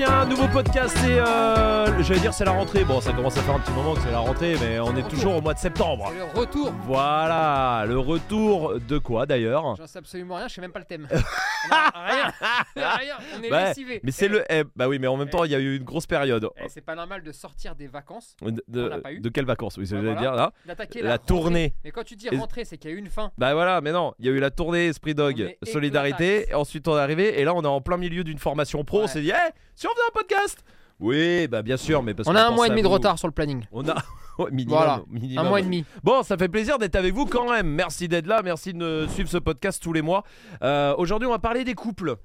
[0.00, 2.84] Chiens, nouveau podcast et euh, j'allais dire c'est la rentrée.
[2.84, 5.06] Bon, ça commence à faire un petit moment que c'est la rentrée, mais on est
[5.06, 6.10] toujours au mois de septembre.
[6.16, 6.72] Le retour.
[6.86, 9.76] Voilà, le retour de quoi d'ailleurs?
[9.76, 11.06] J'en sais absolument rien, je sais même pas le thème.
[11.12, 12.32] On rien.
[12.76, 13.14] rien.
[13.38, 14.00] On est Bah, lessivés.
[14.02, 14.42] Mais c'est le.
[14.48, 16.48] eh, bah oui, mais en même temps, il y a eu une grosse période.
[16.56, 19.20] Eh, c'est pas normal de sortir des vacances, De, de- on l'a pas eu.
[19.20, 19.76] de quelles vacances?
[19.76, 20.36] Oui, c'est Ouais, j'allais dire voilà.
[20.46, 20.52] là.
[20.66, 21.74] d'attaquer La la, tournée.
[21.84, 23.32] Mais quand tu dis rentrée, c'est qu'il y a eu une fin.
[23.36, 26.54] Bah voilà, mais non, il y a eu la tournée Esprit On Dog, Solidarité, et
[26.54, 29.02] ensuite on est arrivé, et là on est en plein milieu d'une formation pro, on
[29.02, 29.08] Ouais.
[29.08, 30.64] s'est dit, eh, si on faisait un podcast
[31.00, 33.18] Oui, bah bien sûr, mais parce On qu'on a un mois et demi de retard
[33.18, 33.64] sur le planning.
[33.72, 33.96] On a.
[34.38, 35.44] Ouais, minimum, Voilà, minimum.
[35.44, 35.84] Un mois et demi.
[36.02, 37.66] Bon, ça fait plaisir d'être avec vous quand même.
[37.66, 40.24] Merci d'être là, merci de suivre ce podcast tous les mois.
[40.62, 42.16] Euh, Aujourd'hui, on va parler des couples.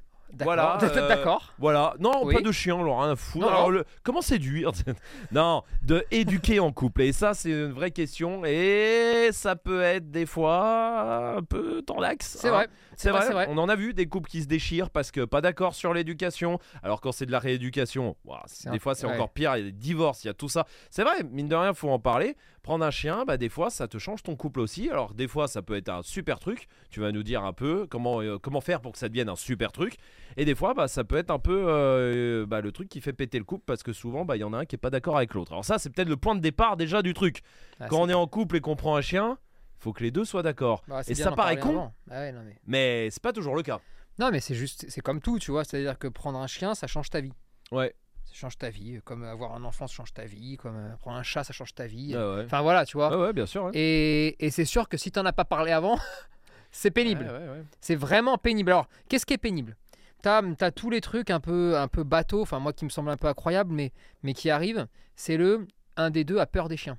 [0.43, 1.53] Voilà, euh, D'accord.
[1.57, 1.93] Voilà.
[1.99, 2.35] Non, Oui.
[2.35, 3.45] pas de chien, alors rien à foutre.
[3.45, 3.69] Non, Alors, non.
[3.69, 4.71] le- comment séduire
[5.31, 7.03] Non, de éduquer en couple.
[7.03, 8.43] Et ça, c'est une vraie question.
[8.45, 12.37] Et ça peut être des fois un peu tendax.
[12.39, 12.51] C'est hein.
[12.51, 12.67] vrai.
[12.97, 13.47] C'est vrai, vrai, c'est vrai.
[13.49, 16.59] on en a vu des couples qui se déchirent parce que pas d'accord sur l'éducation.
[16.81, 19.13] Alors quand c'est de la rééducation, ouah, c'est- C'est des un- fois c'est ouais.
[19.13, 20.65] encore pire, il y a des divorces, il y a tout ça.
[20.89, 22.37] C'est vrai, mine de rien, faut en parler.
[22.65, 24.89] Prendre un chien, bah, des fois ça te change ton couple aussi.
[24.89, 27.85] Alors des fois ça peut être un super truc, tu vas nous dire un peu
[27.87, 29.97] comment, euh, comment faire pour que ça devienne un super truc.
[30.35, 33.13] Et des fois bah, ça peut être un peu euh, bah, le truc qui fait
[33.13, 34.89] péter le couple parce que souvent bah, il y en a un qui est pas
[34.89, 35.51] d'accord avec l'autre.
[35.51, 37.41] Alors ça c'est peut-être le point de départ déjà du truc.
[37.79, 39.37] Ah, Quand on est en couple et qu'on prend un chien,
[39.77, 40.81] faut que les deux soient d'accord.
[40.87, 41.91] bah, et ça paraît con.
[42.09, 42.57] Ah ouais, non, mais...
[42.65, 43.79] Mais c'est pas toujours le cas.
[44.17, 45.63] non, mais c'est juste, c'est comme tout, tu vois.
[45.65, 47.33] C'est-à-dire que prendre un chien, ça change ta vie.
[47.71, 47.93] Ouais.
[48.35, 48.99] Change ta vie.
[49.05, 50.57] Comme avoir un enfant, ça change ta vie.
[50.57, 52.13] Comme euh, prendre un chat, ça change ta vie.
[52.15, 52.43] Ah ouais.
[52.43, 53.09] Enfin voilà, tu vois.
[53.13, 53.63] Ah ouais, bien sûr.
[53.65, 53.71] ouais.
[53.73, 55.97] Et, et c'est sûr que si t'en as pas parlé avant,
[56.71, 57.23] c'est pénible.
[57.23, 57.63] Ouais.
[57.79, 58.71] C'est vraiment pénible.
[58.71, 59.77] Alors, qu'est-ce qui est pénible?
[60.21, 63.09] T'as as tous les trucs un peu, un peu bateau, enfin moi qui me semble
[63.09, 63.93] un peu incroyable, mais,
[64.23, 64.85] mais qui arrivent.
[65.15, 66.97] C'est le un des deux a peur des chiens.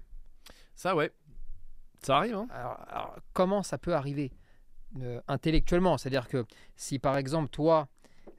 [0.74, 1.12] Ça, ouais.
[2.02, 4.32] Ça arrive, hein Alors, alors, comment ça peut arriver
[5.02, 5.98] euh, intellectuellement?
[5.98, 7.88] C'est-à-dire que si par exemple toi,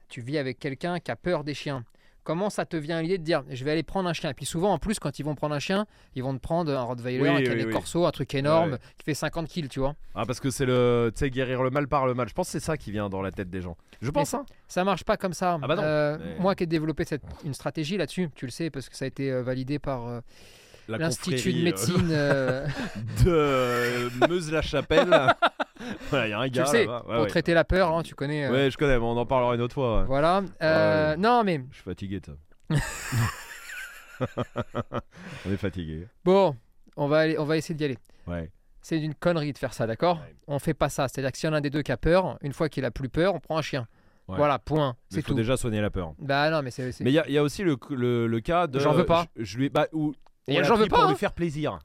[0.08, 1.84] tu vis avec quelqu'un qui a peur des chiens,
[2.28, 4.44] comment ça te vient l'idée de dire je vais aller prendre un chien Et puis
[4.44, 7.22] souvent en plus quand ils vont prendre un chien, ils vont te prendre un Rottweiler,
[7.22, 7.72] Oui, un oui, Canet oui.
[7.72, 8.78] Corso, un truc énorme Ouais.
[8.98, 9.94] qui fait 50 kilos, tu vois.
[10.14, 11.10] Ah, parce que c'est le.
[11.14, 12.28] Tu sais, guérir le mal par le mal.
[12.28, 13.76] Je pense que c'est ça qui vient dans la tête des gens.
[14.02, 14.44] Je pense, hein.
[14.68, 15.58] Ça marche pas comme ça.
[15.62, 18.50] Ah bah non, Euh, mais- Moi qui ai développé cette, une stratégie là-dessus, tu le
[18.52, 20.20] sais parce que ça a été euh, validé par euh,
[20.88, 22.08] l'Institut de médecine.
[22.10, 22.66] euh,
[23.24, 25.34] de Meuse-la-Chapelle.
[26.10, 26.86] voilà, il y a un tu gars le sais.
[26.86, 27.26] Ouais, pour ouais.
[27.26, 28.46] traiter la peur, hein, tu connais.
[28.46, 30.00] euh, Ouais, je connais, mais on en parlera une autre fois.
[30.00, 30.06] ouais.
[30.06, 30.42] Voilà.
[30.62, 31.16] Euh.
[31.16, 32.32] Non, mais Je suis fatigué, ça.
[35.46, 36.06] on est fatigué.
[36.24, 36.56] bon,
[36.96, 37.98] on va, aller, on va essayer d'y aller.
[38.26, 38.50] Ouais.
[38.80, 40.20] C'est une connerie de faire ça, d'accord?
[40.46, 41.08] On fait pas ça.
[41.08, 42.90] C'est-à-dire que si on a un des deux qui a peur, une fois qu'il a
[42.90, 43.86] plus peur, on prend un chien.
[44.28, 44.36] Ouais.
[44.36, 44.96] Voilà, point.
[45.10, 45.34] Il C'est faut tout.
[45.34, 46.14] déjà soigner la peur.
[46.18, 46.88] Bah non, mais c'est.
[47.00, 48.78] Mais il y, a- y aussi le, le, le cas de.
[48.78, 49.26] J'en veux pas.
[49.36, 49.68] Je, je lui.
[49.70, 50.14] Bah, où,
[50.46, 51.10] Et j'en veux pas, Pour hein.
[51.10, 51.78] lui faire plaisir.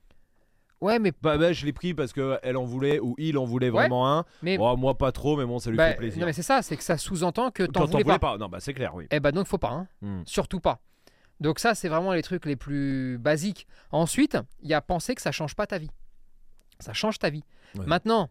[0.84, 1.14] Ouais, mais.
[1.22, 4.26] Bah, bah, je l'ai pris parce qu'elle en voulait ou il en voulait vraiment un.
[4.42, 4.58] mais...
[4.60, 6.20] Oh, moi, pas trop, mais bon, ça lui bah, fait plaisir.
[6.20, 8.34] non, mais c'est ça, c'est que ça sous-entend que t'en voulais, voulais pas.
[8.34, 8.38] pas.
[8.38, 9.08] Non, bah, c'est clair, oui.
[9.10, 9.88] Eh bah donc faut pas, hein.
[10.02, 10.24] Hmm.
[10.26, 10.82] Surtout pas.
[11.40, 13.66] Donc ça, c'est vraiment les trucs les plus basiques.
[13.92, 15.90] Ensuite, il y a penser que ça change pas ta vie.
[16.80, 17.44] Ça change ta vie.
[17.76, 17.86] Ouais.
[17.86, 18.30] Maintenant,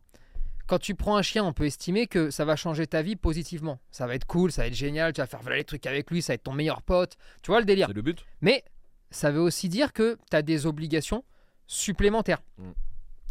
[0.67, 3.79] quand tu prends un chien, on peut estimer que ça va changer ta vie positivement.
[3.91, 6.11] Ça va être cool, ça va être génial, tu vas faire voilà les trucs avec
[6.11, 7.17] lui, ça va être ton meilleur pote.
[7.43, 7.87] Tu vois le délire.
[7.89, 8.25] C'est le but.
[8.43, 8.63] Mais
[9.11, 11.25] ça veut aussi dire que tu as des obligations
[11.73, 12.43] supplémentaires.
[12.59, 12.71] Mm.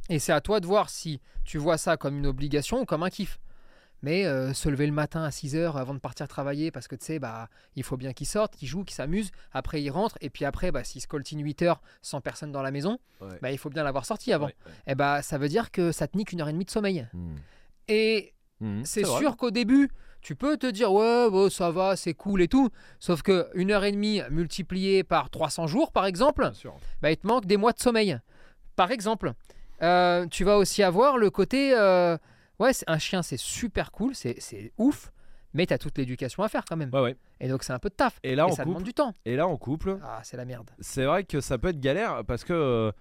[0.09, 3.03] Et c'est à toi de voir si tu vois ça comme une obligation ou comme
[3.03, 3.39] un kiff.
[4.03, 6.95] Mais euh, se lever le matin à 6 heures avant de partir travailler parce que
[6.95, 9.29] tu sais, bah, il faut bien qu'il sorte, qu'il joue, qu'il s'amuse.
[9.51, 10.17] Après, il rentre.
[10.21, 13.37] Et puis après, bah, s'il se coltine 8 heures sans personne dans la maison, Ouais.
[13.43, 14.47] bah, il faut bien l'avoir sorti avant.
[14.47, 14.71] Ouais, ouais.
[14.87, 17.07] Et bah, ça veut dire que ça te nique une heure et demie de sommeil.
[17.13, 17.35] Hmm.
[17.87, 19.89] Et Hmm, c'est sûr qu'au début,
[20.21, 22.69] tu peux te dire ouais, ça va, c'est cool et tout.
[22.99, 26.51] Sauf que une heure et demie multipliée par 300 jours, par exemple,
[27.01, 28.19] bah, il te manque des mois de sommeil.
[28.81, 29.33] Par exemple,
[29.83, 32.17] Euh, tu vas aussi avoir le côté euh,
[32.59, 35.11] ouais, un chien, c'est super cool, c'est ouf,
[35.53, 36.89] mais tu as toute l'éducation à faire quand même.
[36.93, 37.15] Ouais, ouais.
[37.39, 38.19] Et donc, c'est un peu de taf.
[38.23, 39.13] Et là, et ça demande couple, du temps.
[39.25, 40.69] et là, en couple, Ah, c'est la merde.
[40.79, 42.91] c'est vrai que ça peut être galère parce que euh,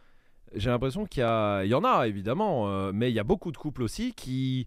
[0.55, 4.13] j'ai l'impression qu'il y, en a évidemment, mais il y a beaucoup de couples aussi
[4.15, 4.67] qui.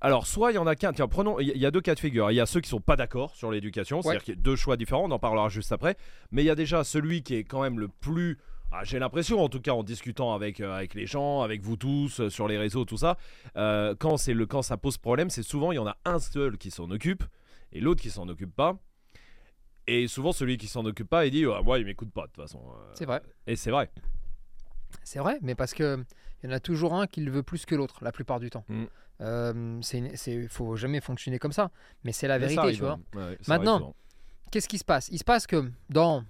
[0.00, 1.80] Alors, soit il y en a qu'un, tiens, prenons, il y- il y a deux
[1.80, 2.30] cas de figure.
[2.32, 4.56] Il y a ceux qui sont pas d'accord sur l'éducation, c'est-à-dire qu'il y a deux
[4.56, 5.96] choix différents, on en parlera juste après.
[6.32, 8.38] Mais il y a déjà celui qui est quand même le plus.
[8.72, 11.76] Ah, j'ai l'impression, en tout cas, en discutant avec, euh, avec les gens, avec vous
[11.76, 13.18] tous, euh, sur les réseaux, tout ça,
[13.56, 16.18] euh, quand, c'est le, quand ça pose problème, c'est souvent il y en a un
[16.18, 17.24] seul qui s'en occupe
[17.72, 18.78] et l'autre qui s'en occupe pas.
[19.86, 22.26] Et souvent, celui qui s'en occupe pas, il dit Ah, Moi, il m'écoute pas, de
[22.28, 22.60] toute façon.
[22.94, 23.20] C'est vrai.
[23.46, 23.90] Et c'est vrai.
[25.02, 26.04] C'est vrai, mais parce que
[26.42, 28.50] il y en a toujours un qui le veut plus que l'autre, la plupart du
[28.50, 28.64] temps.
[28.68, 28.84] Mm.
[29.20, 31.70] Euh, c'est, faut jamais fonctionner comme ça,
[32.04, 32.98] mais c'est la Mais vérité, tu vois.
[33.14, 33.18] hein.
[33.30, 33.94] Ouais, Maintenant.
[34.50, 35.08] Qu'est-ce qui se passe?
[35.10, 36.24] Il se passe que dans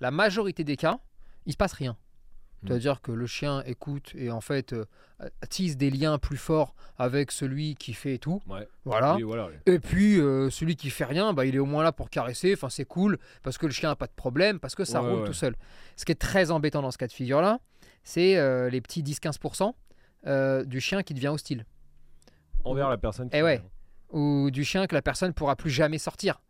[0.00, 1.00] la majorité des cas,
[1.46, 1.96] il se passe rien.
[2.66, 4.86] C'est-à-dire que le chien écoute et en fait euh,
[5.50, 8.40] tisse des liens plus forts avec celui qui fait tout.
[8.46, 8.66] Ouais.
[8.86, 9.18] Voilà.
[9.66, 12.54] Et puis euh, celui qui fait rien, bah, il est au moins là pour caresser.
[12.54, 15.10] Enfin, c'est cool parce que le chien n'a pas de problème, parce que ça Ouais,
[15.10, 15.56] roule tout seul.
[15.96, 17.58] Ce qui est très embêtant dans ce cas de figure-là,
[18.02, 19.74] c'est euh, les petits 10-15%
[20.26, 21.66] euh, du chien qui devient hostile.
[22.64, 23.28] Envers la personne.
[23.28, 23.60] qui- Eh ouais.
[24.10, 26.40] Ou du chien que la personne pourra plus jamais sortir.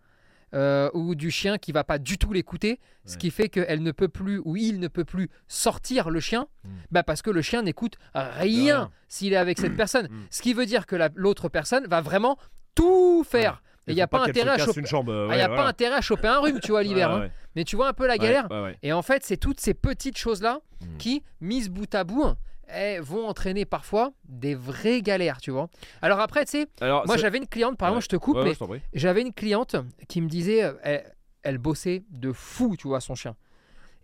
[0.55, 3.91] Euh, ou du chien qui va pas du tout l'écouter, ce qui fait qu'elle ne
[3.91, 6.69] peut plus ou il ne peut plus sortir le chien, Mm.
[6.93, 10.07] bah parce que le chien n'écoute rien s'il est avec cette personne.
[10.09, 10.27] Mm.
[10.31, 12.39] Ce qui veut dire que la- l'autre personne va vraiment
[12.77, 13.63] tout faire.
[13.87, 14.81] Et il n'y a pas, intérêt à choper.
[14.83, 15.63] euh, Ah, y a voilà.
[15.63, 17.11] pas intérêt à choper un rhume, tu vois, l'hiver.
[17.11, 17.31] Ouais, hein.
[17.57, 18.49] Mais tu vois un peu la galère.
[18.83, 20.97] Et en fait, c'est toutes ces petites choses-là Mm.
[20.99, 22.25] qui, mises bout à bout,
[22.75, 25.69] eh, vont entraîner parfois des vraies galères, tu vois.
[26.03, 28.03] Alors après, tu sais, moi j'avais une cliente, pardon, Ouais.
[28.03, 29.77] je te coupe, Ouais, mais j'avais une cliente
[30.09, 33.37] qui me disait, euh, elle, elle bossait de fou, tu vois, son chien.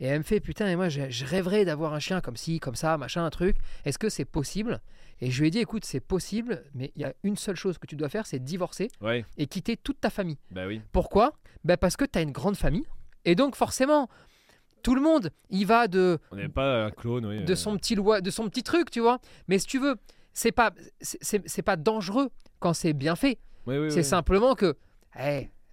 [0.03, 2.59] Et elle me fait, putain, et moi je, je rêverais d'avoir un chien comme ci,
[2.59, 3.57] comme ça, machin, un truc.
[3.85, 4.81] Est-ce que c'est possible?
[5.21, 7.77] Et je lui ai dit, écoute, c'est possible, mais il y a une seule chose
[7.77, 10.39] que tu dois faire, c'est divorcer Ouais, et quitter toute ta famille.
[10.51, 10.81] bah oui.
[10.93, 11.35] Pourquoi?
[11.65, 12.87] Ben Parce que tu as une grande famille.
[13.27, 14.09] Et donc forcément,
[14.83, 17.45] tout le monde, il va de, On n'est pas un clone, oui.
[17.45, 19.19] de, son, petit loi, de son petit truc, tu vois.
[19.49, 19.97] Mais si tu veux,
[20.33, 23.39] c'est pas, c'est- pas dangereux quand c'est bien fait.
[23.67, 24.05] oui, oui, C'est oui.
[24.05, 24.75] simplement que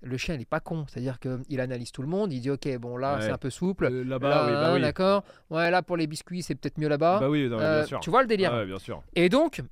[0.02, 0.86] le chien, il n'est pas con.
[0.88, 3.22] C'est-à-dire qu'il analyse tout le monde, il dit Ok, bon, là, Ouais.
[3.24, 3.86] c'est un peu souple.
[3.86, 4.88] Euh, Là-bas, Là, oui, bah.
[4.88, 5.24] D'accord.
[5.50, 7.20] Ouais, là, pour les biscuits, c'est peut-être mieux là-bas.
[7.20, 8.00] Bah oui, non, mais Euh, bien sûr.
[8.02, 9.02] tu vois le délire Ouais, bien sûr.
[9.16, 9.64] Et donc, Tu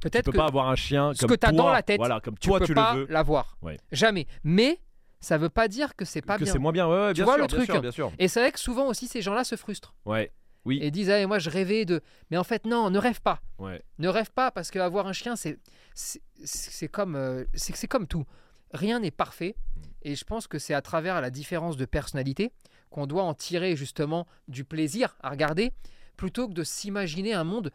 [0.00, 1.98] peut-être peux que pas avoir un chien ce comme que t'as toi, dans la tête,
[1.98, 3.06] Voilà, comme tu toi peux tu pas le veux.
[3.08, 3.56] l'avoir.
[3.92, 4.26] Jamais.
[4.44, 4.80] Mais
[5.20, 6.52] ça veut pas dire que c'est pas que bien.
[6.52, 6.86] c'est moins bien.
[6.88, 8.12] Ouais, ouais, Tu bien vois sûr, le bien truc sûr, bien sûr.
[8.18, 9.94] Et c'est vrai que souvent aussi, ces gens-là se frustrent.
[10.06, 10.32] Ouais,
[10.64, 10.78] Oui.
[10.82, 12.00] Et disent ah, moi, je rêvais de.
[12.30, 13.40] Mais en fait, non, ne rêve pas.
[13.58, 13.82] ouais.
[13.98, 15.58] Ne rêve pas parce qu'avoir un chien, c'est
[15.94, 18.24] c'est comme euh, c'est c'est comme tout.
[18.72, 19.56] Rien n'est parfait.
[19.76, 19.80] Mm.
[20.02, 22.52] Et je pense que c'est à travers la différence de personnalité
[22.90, 25.72] qu'on doit en tirer justement du plaisir à regarder,
[26.16, 27.70] plutôt que de s'imaginer un monde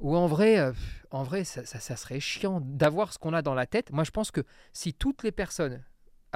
[0.00, 0.72] où en vrai, euh,
[1.10, 3.90] en vrai, ça, ça- ça serait chiant d'avoir ce qu'on a dans la tête.
[3.92, 4.42] Moi, je pense que
[4.72, 5.82] si toutes les personnes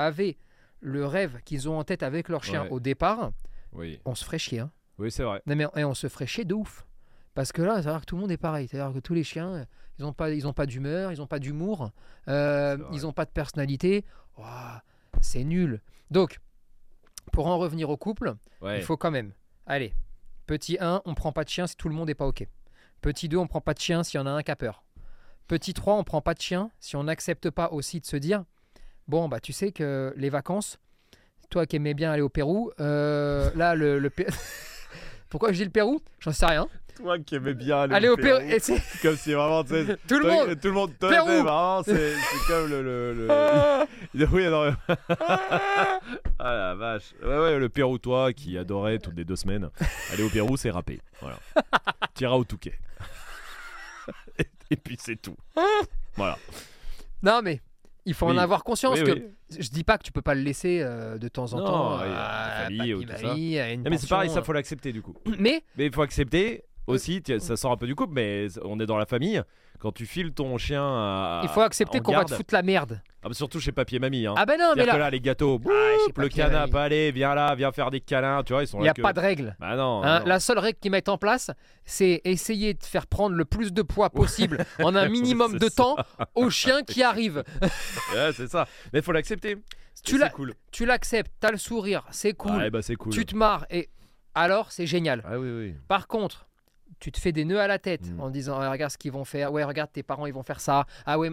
[0.05, 0.37] avaient
[0.81, 2.71] le rêve qu'ils ont en tête avec leur chien Ouais.
[2.71, 3.33] au départ,
[3.73, 4.61] Oui, on se ferait chier.
[4.61, 4.71] hein.
[4.99, 5.43] oui c'est vrai.
[5.47, 6.87] Non, mais et on se ferait chier de ouf.
[7.35, 8.67] Parce que là, c'est-à-dire que tout le monde est pareil.
[8.67, 9.65] C'est-à-dire que tous les chiens,
[9.99, 11.91] ils n'ont pas, ils ont pas d'humeur, ils n'ont pas d'humour,
[12.29, 14.05] euh, ils n'ont pas de personnalité.
[14.37, 14.83] Ouah,
[15.21, 15.81] c'est nul.
[16.11, 16.41] Donc,
[17.33, 18.79] pour en revenir au couple, Ouais.
[18.79, 19.33] il faut quand même.
[19.67, 19.95] Allez,
[20.47, 22.47] petit 1, on prend pas de chien si tout le monde n'est pas OK.
[23.01, 24.83] Petit 2, on prend pas de chien s'il y en a un qui a peur.
[25.47, 28.45] Petit 3, on prend pas de chien si on n'accepte pas aussi de se dire
[29.11, 30.79] bon, bah tu sais que les vacances,
[31.51, 33.99] toi qui aimais bien aller au Pérou, euh, là, le.
[33.99, 34.11] le
[35.29, 36.01] Pourquoi je dis le Pérou?
[36.21, 36.69] J'en sais rien.
[36.97, 38.39] Toi qui aimais bien aller, Aller au Pérou.
[38.41, 40.93] Pérou, et c'est- comme si vraiment, tu sais, Tout le toi- monde tout le monde,
[40.99, 41.11] Pérou.
[41.11, 42.15] tu sais, vraiment, c'est
[42.49, 43.27] comme le, le,
[44.15, 44.75] le- oui, non,
[46.39, 47.15] ah la vache.
[47.23, 49.71] Ouais, ouais, le Pérou, toi, qui adorait toutes les deux semaines,
[50.13, 51.01] aller au Pérou, c'est râpé.
[51.21, 51.39] Voilà.
[52.15, 52.79] T'iras au Touquet.
[54.39, 55.37] Et, et puis c'est tout.
[56.17, 56.37] Voilà.
[57.23, 57.61] Non, mais
[58.07, 59.25] il faut en avoir conscience Oui, que oui.
[59.59, 61.97] je dis pas que tu peux pas le laisser euh, de temps en Non, temps
[61.99, 63.27] oui, à famille ou tout ça.
[63.29, 65.15] mamie, à une Non, mais c'est pareil, ça faut l'accepter du coup.
[65.29, 65.33] euh.
[65.39, 68.81] Mais Mais il faut accepter aussi, tiens, ça sort un peu du couple, mais on
[68.81, 69.43] est dans la famille.
[69.81, 71.41] Quand tu files ton chien à.
[71.43, 73.01] il faut accepter qu'on va te foutre la merde.
[73.23, 74.27] Ah, bah, surtout chez papy et mamie.
[74.27, 74.35] Hein.
[74.37, 76.77] Ah ben non, mais là, que là, les gâteaux, boum, Ah, chez le mamie.
[76.77, 79.01] allez, viens là, viens faire des câlins, tu vois, ils sont il n'y a que-
[79.03, 79.57] pas de règle.
[79.59, 80.03] Bah non.
[80.05, 80.27] Hein, non.
[80.27, 81.51] la seule règle qu'ils mettent en place,
[81.85, 85.71] c'est essayer de faire prendre le plus de poids possible en un minimum de ça.
[85.71, 85.97] temps
[86.35, 87.43] au chien qui arrive.
[88.15, 88.67] Ouais, c'est ça.
[88.93, 89.57] Mais il faut l'accepter.
[90.05, 90.55] Tu C'est cool.
[90.73, 93.13] Tu l'acceptes, t'as le sourire, c'est cool, Ouais, bah c'est cool.
[93.13, 93.91] tu te marres et
[94.35, 95.23] alors c'est génial.
[95.27, 95.75] Ah oui, oui.
[95.89, 96.47] Par contre,
[97.01, 98.21] tu te fais des nœuds à la tête Mm.
[98.21, 100.61] en disant Ah, regarde ce qu'ils vont faire, ouais regarde tes parents ils vont faire
[100.61, 101.31] ça, ah ouais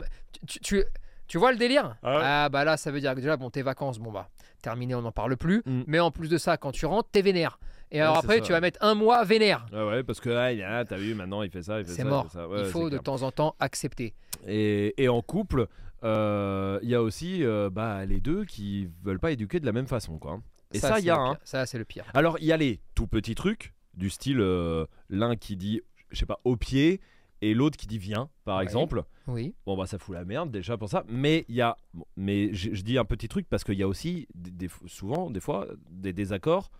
[0.48, 0.84] tu, tu,
[1.28, 1.96] tu vois le délire?
[2.04, 2.50] Ah ouais.
[2.50, 4.30] bah là ça veut dire que déjà bon tes vacances bon bah
[4.62, 5.82] terminé on n'en parle plus, Mm.
[5.88, 7.60] mais en plus de ça quand tu rentres t'es vénère.
[7.90, 9.66] Et Ouais, alors après ça, tu vas mettre un mois vénère.
[9.72, 10.60] Ouais, ouais, parce que ah, il
[10.90, 11.96] t'as vu, maintenant il fait ça, il fait ça.
[11.96, 12.28] C'est il mort.
[12.36, 13.04] Ouais, il c'est faut de clair.
[13.04, 14.14] temps en temps accepter.
[14.46, 15.68] Et, et en couple,
[16.04, 19.72] euh, il y a aussi euh, bah, les deux qui veulent pas éduquer de la
[19.72, 20.40] même façon, quoi.
[20.74, 21.36] Et ça, il y a un.
[21.36, 21.42] pire.
[21.46, 22.04] Ça c'est le pire.
[22.14, 26.18] Alors, il y a les tout petits trucs, du style euh, l'un qui dit, je
[26.20, 27.02] sais pas, au pied,
[27.42, 28.64] et l'autre qui dit viens, par Ouais.
[28.64, 29.04] exemple.
[29.28, 29.54] Oui.
[29.66, 31.04] Bon, bah, ça fout la merde déjà pour ça.
[31.10, 31.76] Mais il y a.
[31.94, 35.30] bon, mais je, dis un petit truc parce qu'il y a aussi, des, des- souvent,
[35.30, 36.72] des fois, des désaccords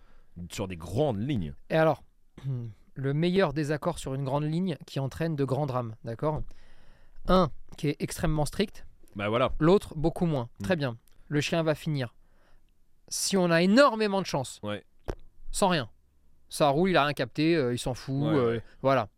[0.50, 1.52] sur des grandes lignes.
[1.70, 2.02] Et alors,
[2.94, 6.42] le meilleur désaccord sur une grande ligne qui entraîne de grands drames, d'accord?
[7.26, 9.52] Un qui est extrêmement strict, Bah voilà.
[9.60, 10.48] l'autre beaucoup moins.
[10.60, 10.64] Mm.
[10.64, 10.96] Très bien.
[11.28, 12.14] Le chien va finir.
[13.08, 14.82] Si on a énormément de chance, Ouais.
[15.50, 15.88] sans rien,
[16.48, 18.62] ça roule, il a rien capté, euh, il s'en fout, Ouais, euh, ouais.
[18.82, 19.08] voilà.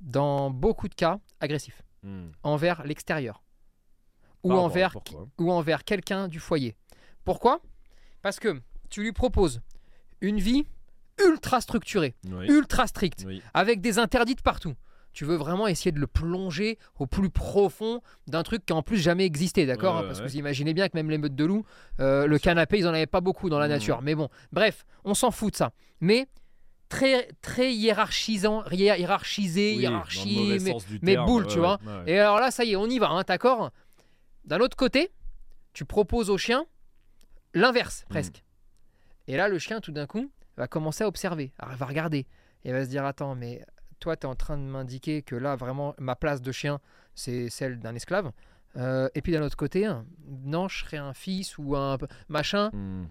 [0.00, 2.30] Dans beaucoup de cas, agressif Hmm.
[2.42, 3.42] envers l'extérieur
[4.42, 4.96] ou envers
[5.38, 6.74] ou envers quelqu'un du foyer.
[7.26, 7.60] Pourquoi?
[8.22, 9.60] Parce que tu lui proposes
[10.22, 10.64] une vie
[11.22, 12.46] ultra structuré, Oui.
[12.48, 13.42] ultra strict, Oui.
[13.52, 14.74] avec des interdits de partout.
[15.12, 18.82] Tu veux vraiment essayer de le plonger au plus profond d'un truc qui a en
[18.82, 21.18] plus jamais existé, d'accord Ouais, hein, ouais, Parce que vous imaginez bien que même les
[21.18, 21.64] meutes de loups,
[21.98, 23.72] euh, le canapé, ils en avaient pas beaucoup dans la Mhm.
[23.72, 24.02] nature.
[24.02, 25.72] Mais bon, bref, on s'en fout de ça.
[26.00, 26.28] Mais
[26.88, 31.80] très, très hiérarchisant, hiér- hiérarchisé, Oui, hiérarchie, mais, mais terme, boule, ouais, tu vois.
[32.06, 33.70] et alors là, ça y est, on y va, hein, d'accord
[34.44, 35.10] D'un autre côté,
[35.72, 36.64] tu proposes au chien
[37.54, 38.10] l'inverse, Mm.
[38.10, 38.44] presque.
[39.26, 42.26] Et là, le chien, tout d'un coup, va commencer à observer, va regarder.
[42.64, 43.64] Et va se dire Attends, mais
[44.00, 46.80] toi, tu es en train de m'indiquer que là, vraiment, ma place de chien,
[47.14, 48.32] c'est celle d'un esclave.
[48.76, 50.04] Euh, et puis d'un autre côté, hein,
[50.44, 52.70] non, je serais un fils ou un machin.
[52.72, 53.06] Hmm.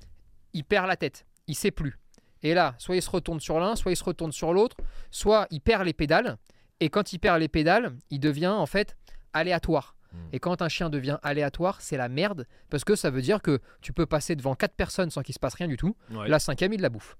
[0.53, 1.97] Il perd la tête, il sait plus.
[2.41, 4.77] Et là, soit il se retourne sur l'un, soit il se retourne sur l'autre,
[5.11, 6.37] soit il perd les pédales.
[6.79, 8.95] Et quand il perd les pédales, il devient en fait
[9.33, 9.95] aléatoire.
[10.13, 10.17] Mm.
[10.33, 13.59] Et quand un chien devient aléatoire, c'est la merde, parce que ça veut dire que
[13.81, 15.95] tu peux passer devant quatre personnes sans qu'il se passe rien du tout.
[16.11, 16.29] Ouais.
[16.29, 17.17] La cinquième, il la bouffe.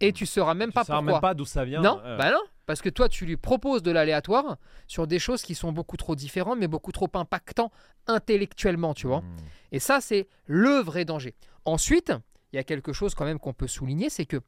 [0.00, 1.14] Et tu sauras même Tu pas sauras pourquoi.
[1.14, 1.80] même pas d'où ça vient.
[1.80, 4.56] non, euh, bah non, parce que toi, tu lui proposes de l'aléatoire
[4.86, 7.70] sur des choses qui sont beaucoup trop différentes, mais beaucoup trop impactants
[8.06, 9.20] intellectuellement, tu vois.
[9.20, 9.36] hmm.
[9.72, 11.34] Et ça, c'est le vrai danger.
[11.64, 12.12] Ensuite,
[12.52, 14.40] il y a quelque chose quand même qu'on peut souligner, c'est que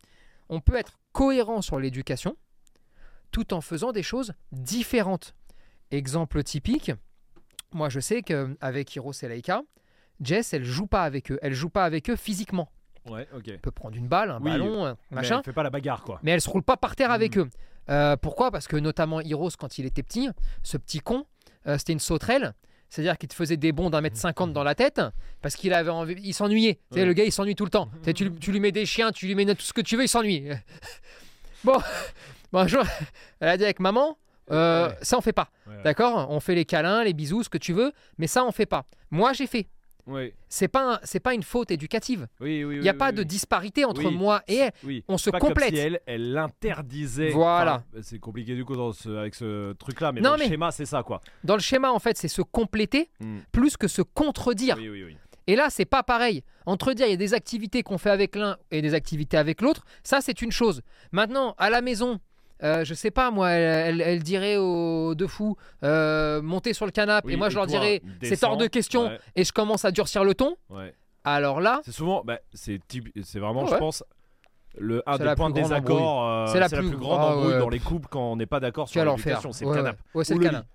[0.49, 2.37] on peut être cohérent sur l'éducation
[3.33, 5.35] tout en faisant des choses différentes.
[5.91, 6.93] Exemple typique,
[7.73, 9.63] moi je sais qu'avec Hiros et Laika,
[10.21, 11.39] Jess, elle joue pas avec eux.
[11.43, 12.71] Elle joue pas avec eux physiquement.
[13.09, 13.49] Ouais, ok.
[13.49, 15.71] Elle peut prendre une balle, un Oui, ballon, un Mais machin, elle fait pas la
[15.71, 16.19] bagarre, quoi.
[16.23, 17.41] mais elle se roule pas par terre avec Mm.
[17.41, 17.51] eux.
[17.91, 18.51] Euh, pourquoi?
[18.51, 20.29] Parce que notamment Hiros, quand il était petit,
[20.63, 21.25] ce petit con,
[21.67, 22.55] euh, c'était une sauterelle.
[22.89, 25.01] C'est-à-dire qu'il te faisait des bonds d'un mètre cinquante dans la tête
[25.43, 26.75] parce qu'il avait envie, il s'ennuyait.
[26.75, 27.07] Tu sais, Ouais.
[27.07, 27.91] Le gars, il s'ennuie tout le temps.
[28.05, 30.09] Tu, tu lui- mets des chiens, tu lui mets tout ce que tu veux, il
[30.09, 30.49] s'ennuie.
[31.65, 31.77] bon,
[32.53, 32.85] bon, un jour,
[33.41, 34.19] elle a dit avec maman,
[34.53, 34.95] euh, Ouais.
[35.03, 35.49] ça on fait pas.
[35.67, 35.83] Ouais.
[35.83, 36.29] D'accord?
[36.31, 38.85] On fait les câlins, les bisous, ce que tu veux, mais ça on fait pas.
[39.11, 39.67] Moi j'ai fait.
[40.07, 42.29] Oui, C'est pas, c'est pas une faute éducative.
[42.41, 42.77] oui, oui.
[42.77, 44.73] Il n'y a pas de disparité entre moi et elle.
[44.85, 45.05] Oui.
[45.09, 45.75] On se comme complète.
[45.75, 47.31] si elle, elle l'interdisait.
[47.31, 47.83] Voilà.
[47.93, 50.51] Enfin, c'est compliqué du coup dans ce- avec ce truc-là, mais Non, dans mais- le
[50.51, 51.21] schéma, c'est ça, quoi.
[51.45, 53.39] Dans le schéma, en fait, c'est se compléter Hmm.
[53.53, 54.77] plus que se contredire.
[55.49, 56.43] Et là, c'est pas pareil.
[56.67, 59.61] Entre dire, il y a des activités qu'on fait avec l'un et des activités avec
[59.61, 60.83] l'autre, ça, c'est une chose.
[61.13, 62.19] Maintenant, à la maison,
[62.63, 66.87] euh, je sais pas, moi, elle, elle- elle dirait aux deux fous, euh, montez sur
[66.87, 69.45] le canapé, Oui, et moi, je leur toi, dirais, c'est hors de question, Ouais, et
[69.45, 70.57] je commence à durcir le ton.
[70.71, 70.95] ouais.
[71.25, 72.79] Alors là, C'est souvent, bah, c'est
[73.35, 74.05] vraiment, je pense,
[74.79, 76.25] le un des points de désaccord.
[76.29, 78.89] euh, C'est la plus- grande ah embrouille dans les couples quand on n'est pas d'accord
[78.89, 79.51] sur l'éducation.
[79.53, 79.99] C'est le canapé.
[80.15, 80.67] Ou le canapé.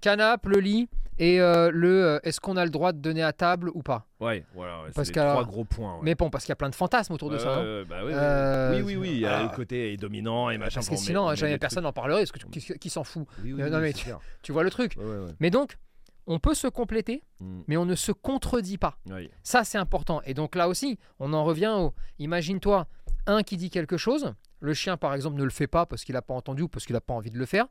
[0.00, 0.88] Canapé, le lit,
[1.18, 4.06] et euh, le euh, est-ce qu'on a le droit de donner à table ou pas?
[4.20, 5.94] Ouais, voilà, ouais, Parce c'est les trois gros points.
[5.94, 6.00] ouais.
[6.02, 7.58] Mais bon, parce qu'il y a plein de fantasmes autour de ça.
[7.58, 7.84] hein.
[7.88, 8.12] bah oui, oui.
[8.14, 9.42] Euh, oui, oui, oui, il y a ah.
[9.44, 10.74] le côté est dominant et machin.
[10.76, 12.78] Parce que pour- sinon, on met jamais des personne n'en parlerait, parce que tu- qui,
[12.78, 14.18] qui s'en fout trucs- Oui, oui, Non, oui, mais c'est clair.
[14.42, 15.32] Tu vois le truc Ouais, ouais, ouais.
[15.40, 15.78] Mais donc,
[16.26, 17.60] on peut se compléter, Mm.
[17.68, 18.98] mais on ne se contredit pas.
[19.10, 19.30] Oui.
[19.42, 20.20] Ça, c'est important.
[20.26, 21.94] Et donc là aussi, on en revient au.
[22.18, 22.86] Imagine-toi,
[23.26, 26.14] un qui dit quelque chose, le chien par exemple ne le fait pas parce qu'il
[26.14, 27.66] n'a pas entendu ou parce qu'il n'a pas envie de le faire,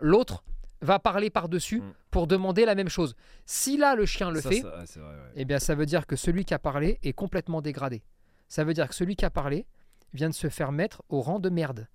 [0.00, 0.42] l'autre
[0.82, 1.92] va parler par-dessus Mm.
[2.10, 3.14] pour demander la même chose.
[3.46, 5.32] Si là, le chien le Ça, fait, ça- ouais, c'est vrai, ouais.
[5.36, 8.02] eh bien, ça veut dire que celui qui a parlé est complètement dégradé.
[8.48, 9.66] Ça veut dire que celui qui a parlé
[10.14, 11.86] vient de se faire mettre au rang de merde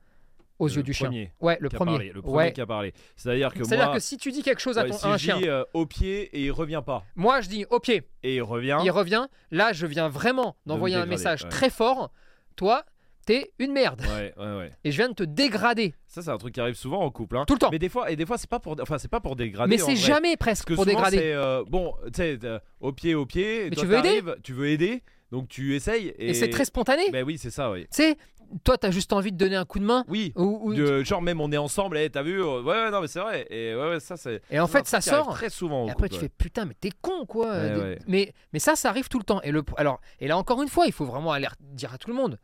[0.57, 1.07] aux Le yeux du chien.
[1.07, 1.91] premier Ouais, le premier.
[1.91, 2.53] parlé, le premier Ouais.
[2.53, 2.93] qui a parlé.
[3.17, 5.17] C'est-à-dire que C'est-à-dire que si tu dis quelque chose à, ouais, ton- si à un
[5.17, 8.07] je chien, dis euh, au pied et il revient pas, moi je dis au pied,
[8.23, 9.27] et il revient, il revient.
[9.51, 12.11] Là, je viens vraiment d'envoyer un message très fort.
[12.55, 12.85] Toi,
[13.25, 14.01] t'es une merde.
[14.01, 14.71] ouais, ouais, ouais.
[14.83, 17.37] Et je viens de te dégrader Ça, c'est un truc qui arrive souvent en couple.
[17.37, 17.45] hein.
[17.47, 17.69] tout le temps.
[17.71, 19.69] Mais des fois, et des fois, c'est pas pour, enfin, c'est pas pour dégrader.
[19.69, 21.17] Mais c'est jamais Parce presque que pour souvent, dégrader.
[21.17, 23.65] c'est euh, bon, tu sais, euh, au pied, au pied.
[23.69, 26.07] Mais toi, tu veux aider Tu veux aider, donc tu essayes.
[26.17, 27.09] Et, Et, c'est très spontané.
[27.11, 27.81] Ben oui, c'est ça, oui.
[27.83, 28.17] Tu sais,
[28.63, 30.05] toi, t'as juste envie de donner un coup de main.
[30.07, 30.31] Oui.
[30.35, 33.01] Ou, ou- De- genre même on est ensemble, eh, t'as vu euh, Ouais, ouais, non,
[33.01, 33.47] mais c'est vrai.
[33.49, 34.39] Et ouais, ouais, ça c'est.
[34.51, 35.29] Et en fait, ça sort.
[35.33, 35.87] très souvent.
[35.87, 37.47] Et après, tu fais putain, mais t'es con quoi.
[37.51, 37.97] Ouais.
[38.07, 39.41] Mais, mais ça, ça arrive tout le temps.
[39.41, 42.09] Et, le, alors, et là, encore une fois, il faut vraiment aller dire à tout
[42.09, 42.37] le monde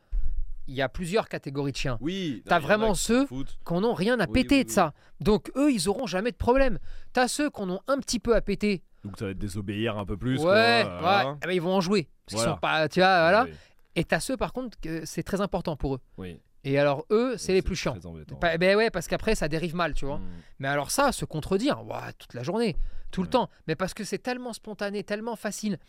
[0.68, 1.98] il y a plusieurs catégories de chiens.
[2.02, 2.44] Oui.
[2.46, 3.34] T'as vraiment ceux qui
[3.74, 4.74] en ont rien à Oui, péter oui, de oui.
[4.74, 4.94] ça.
[5.20, 6.80] Donc, eux, ils auront jamais de problème.
[7.14, 8.84] T'as ceux qui en ont un petit peu à péter.
[9.04, 10.38] Donc ça va être désobéir un peu plus.
[10.38, 10.84] ouais, quoi, ouais.
[11.00, 11.38] voilà.
[11.44, 12.08] Eh ben, ils vont en jouer.
[12.26, 12.52] Parce qu'ils Voilà.
[12.54, 12.88] sont pas.
[12.90, 13.44] Tu vois, voilà.
[13.46, 13.52] Oui,
[13.96, 16.00] Et t'as ceux, par contre, que c'est très important pour eux.
[16.18, 16.40] oui.
[16.64, 17.94] Et alors, eux, c'est les plus chiants.
[17.94, 18.36] très embêtant.
[18.36, 20.20] Pas- ben ouais, parce qu'après, ça dérive mal, tu vois.
[20.20, 20.28] Mm.
[20.60, 22.78] Mais alors ça, se contredire, ouah, toute la journée,
[23.10, 23.50] tout le temps.
[23.68, 25.80] Mais parce que c'est tellement spontané, tellement facile.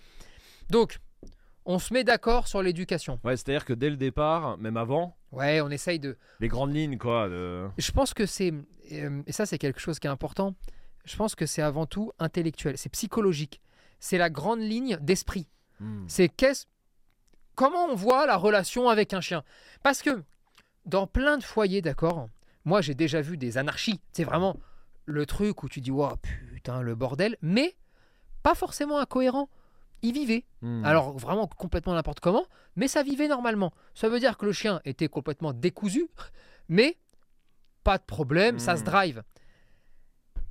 [0.71, 0.99] Donc,
[1.65, 3.21] on se met d'accord sur l'éducation.
[3.25, 6.19] Ouais, c'est-à-dire que dès le départ, même avant, Ouais, on essaye de...
[6.41, 7.29] les grandes lignes, quoi.
[7.29, 7.67] De...
[7.79, 8.53] Je pense que c'est...
[8.93, 10.55] euh, Et ça, c'est quelque chose qui est important.
[11.05, 13.61] Je pense que c'est avant tout intellectuel, c'est psychologique.
[13.99, 15.49] C'est la grande ligne d'esprit.
[15.81, 16.05] Mm.
[16.09, 16.67] C'est qu'est-ce...
[17.55, 19.43] Comment on voit la relation avec un chien?
[19.83, 20.23] Parce que
[20.87, 22.29] dans plein de foyers, d'accord,
[22.65, 24.01] moi j'ai déjà vu des anarchies.
[24.13, 24.57] C'est vraiment
[25.07, 26.17] le truc où tu dis, wow,
[26.55, 27.75] putain, le bordel, mais
[28.43, 29.49] pas forcément incohérent.
[30.03, 30.45] Il vivait.
[30.63, 30.85] Hmm.
[30.85, 33.73] Alors vraiment complètement n'importe comment, mais ça vivait normalement.
[33.95, 36.07] Ça veut dire que le chien était complètement décousu,
[36.69, 36.99] mais
[37.85, 38.87] pas de problème, ça se Mhm.
[38.87, 39.23] drive.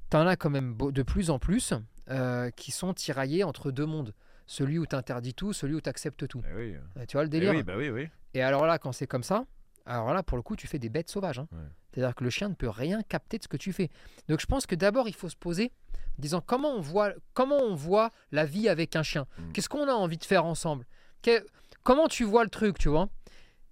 [0.10, 1.74] T'en as quand même de plus en plus
[2.10, 4.14] euh, qui sont tiraillés entre deux mondes.
[4.48, 6.42] Celui où t'interdis tout, celui où t'acceptes tout.
[6.50, 6.76] Eh oui.
[6.98, 7.52] Euh, Tu vois le Eh délire?
[7.52, 8.10] oui, bah oui.
[8.34, 9.46] Et alors là, quand c'est comme ça,
[9.86, 11.40] alors là, pour le coup, tu fais des bêtes sauvages.
[11.40, 11.48] hein.
[11.52, 11.58] Ouais.
[11.94, 13.90] C'est-à-dire que le chien ne peut rien capter de ce que tu fais.
[14.30, 15.72] Donc je pense que d'abord, il faut se poser
[16.18, 19.26] en disant comment on voit, comment on voit la vie avec un chien?
[19.38, 19.52] Mm.
[19.52, 20.86] Qu'est-ce qu'on a envie de faire ensemble?
[21.22, 21.46] Que-
[21.84, 23.10] Comment tu vois le truc, tu vois?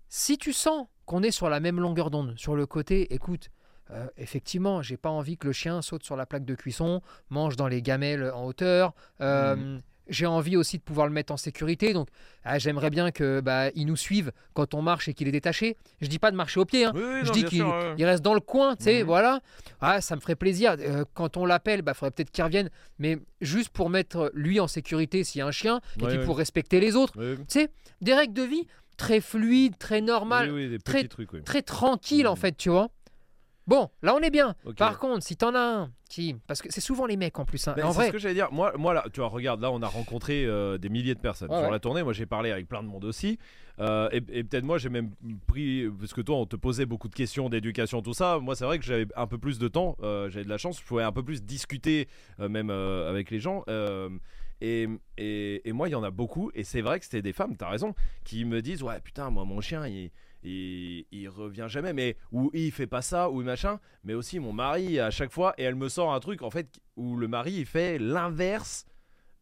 [0.08, 3.50] Si tu sens qu'on est sur la même longueur d'onde, sur le côté, écoute,
[3.92, 7.56] euh, effectivement, j'ai pas envie que le chien saute sur la plaque de cuisson, mange
[7.56, 8.94] dans les gamelles en hauteur.
[9.22, 9.82] euh, Mm.
[10.10, 12.08] J'ai envie aussi de pouvoir le mettre en sécurité, donc
[12.44, 15.78] ah, j'aimerais bien que bah, il nous suive quand on marche et qu'il est détaché.
[16.02, 16.92] Je dis pas de marcher au pied, hein.
[16.96, 19.06] Oui, oui, Je non, dis qu'il reste dans le coin, tu sais, Mhm.
[19.06, 19.40] voilà.
[19.82, 20.76] Ah, ça me ferait plaisir.
[20.80, 24.68] Euh, quand on l'appelle, bah, faudrait peut-être qu'il revienne, mais juste pour mettre lui en
[24.68, 26.26] sécurité s'il y a un chien, et Ouais, puis ouais.
[26.26, 27.14] pour respecter les autres.
[27.14, 27.70] Tu sais,
[28.02, 31.10] des règles de vie très fluides, très normales, oui, trucs,
[31.46, 32.38] très tranquilles en Mhm.
[32.38, 32.90] fait, tu vois.
[33.70, 34.56] Bon, là on est bien.
[34.78, 36.36] Par contre, si t'en as un qui.
[36.48, 37.68] Parce que c'est souvent les mecs en plus.
[37.68, 37.76] hein.
[37.78, 38.52] Mais En c'est vrai, ce que j'allais dire.
[38.52, 41.52] Moi, moi là, tu vois, regarde, là, on a rencontré euh, des milliers de personnes
[41.52, 41.72] Ouais, sur ouais.
[41.72, 42.02] la tournée.
[42.02, 43.38] Moi, j'ai parlé avec plein de monde aussi.
[43.80, 45.12] Euh, et et peut-être moi, j'ai même
[45.46, 45.88] pris.
[46.00, 48.40] Parce que toi, on te posait beaucoup de questions d'éducation, tout ça.
[48.40, 49.96] Moi, c'est vrai que j'avais un peu plus de temps.
[50.02, 50.80] euh, j'avais de la chance.
[50.82, 52.08] Je pouvais un peu plus discuter,
[52.40, 53.64] même avec les gens.
[54.62, 56.50] et, et, et moi, il y en a beaucoup.
[56.56, 59.46] Et c'est vrai que c'était des femmes, t'as raison, qui me disent Ouais, putain, moi,
[59.46, 60.10] mon chien, il.
[60.44, 64.54] Il, il revient jamais, mais ou il fait pas ça, ou machin, mais aussi mon
[64.54, 67.54] mari à chaque fois, et elle me sort un truc en fait où le mari
[67.54, 68.86] il fait l'inverse,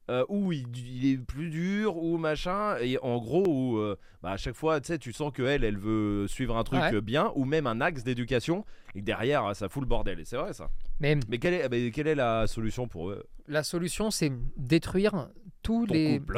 [0.09, 4.31] euh, où il, il est plus dur, ou machin, et en gros, où, euh, bah,
[4.31, 7.01] à chaque fois, tu sais, tu sens qu'elle, elle veut suivre un truc Ouais.
[7.01, 8.63] bien, ou même un axe d'éducation,
[8.95, 10.69] et que derrière, ça fout le bordel, et c'est vrai ça.
[11.01, 13.25] mais Mais quelle est, mais quelle est la solution pour eux?
[13.49, 15.27] La solution, c'est détruire
[15.61, 16.19] tous ton les.
[16.19, 16.37] couple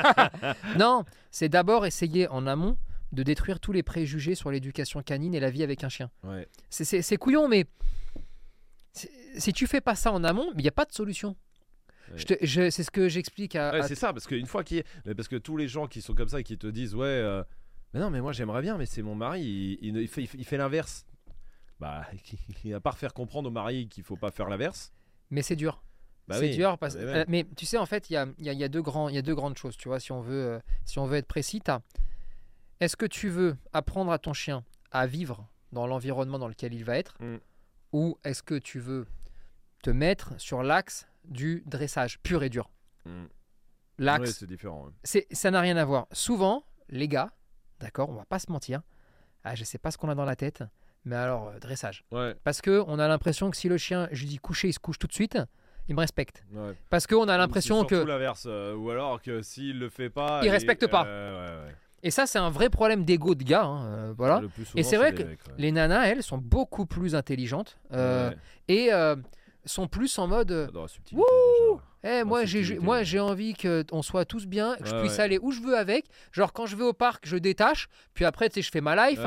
[0.76, 2.76] non, c'est d'abord essayer en amont
[3.12, 6.10] de détruire tous les préjugés sur l'éducation canine et la vie avec un chien.
[6.24, 6.46] Ouais.
[6.68, 7.66] C'est- couillon, mais
[8.92, 11.36] si tu fais pas ça en amont, il n'y a pas de solution.
[12.12, 12.18] Ouais.
[12.46, 14.82] C'est ce que j'explique à, Ouais, à- c'est ça, parce qu'une fois qu'il
[15.16, 17.44] parce que tous les gens qui sont comme ça et qui te disent ouais, euh,
[17.94, 20.22] mais non, mais moi j'aimerais bien, mais c'est mon mari, il, il ne- il fait,
[20.34, 21.06] il l'inverse.
[21.78, 22.04] Bah,
[22.74, 24.92] à part faire comprendre au mari qu'il faut pas faire l'inverse.
[25.30, 25.82] Mais c'est dur.
[26.28, 27.02] Bah c'est oui, dur parce ouais.
[27.02, 28.68] euh, mais tu sais en fait il y a, il y a- il y a
[28.68, 31.00] deux grands il y a deux grandes choses tu vois si on veut euh, si
[31.00, 31.80] on veut être précis t'as-
[32.80, 36.84] est-ce que tu veux apprendre à ton chien à vivre dans l'environnement dans lequel il
[36.84, 37.36] va être Mm.
[37.92, 39.06] ou est-ce que tu veux
[39.82, 42.70] te mettre sur l'axe du dressage pur et dur?
[43.06, 43.24] Mm.
[43.98, 44.88] l'axe Ouais, c'est différent.
[45.04, 47.32] c'est ça n'a rien à voir souvent les gars
[47.80, 48.82] d'accord on va pas se mentir
[49.44, 50.62] ah je sais pas ce qu'on a dans la tête
[51.04, 54.20] mais alors euh, dressage Ouais, parce que on a l'impression que si le chien je
[54.22, 55.38] lui dis coucher il se couche tout de suite
[55.88, 56.74] il me respecte ouais.
[56.90, 60.10] parce qu'on a l'impression c'est que surtout l'inverse, euh, ou alors que s'il le fait
[60.10, 61.04] pas, Il respecte pas.
[61.06, 61.74] euh, ouais, ouais.
[62.02, 63.64] Et ça, c'est un vrai problème d'ego de gars.
[63.64, 64.36] hein, euh, voilà.
[64.78, 65.54] Et c'est vrai que mecs, ouais.
[65.58, 68.36] Les nanas, elles, sont beaucoup plus intelligentes euh, Ouais,
[68.68, 69.16] et euh,
[69.66, 70.70] sont plus en mode déjà.
[72.02, 75.52] Eh, moi, j'ai, moi j'ai envie qu'on soit tous bien, que je puisse aller où
[75.52, 76.06] je veux avec.
[76.32, 79.10] Genre, quand je vais au parc, je détache, puis après, tu sais, je fais ma
[79.10, 79.20] life.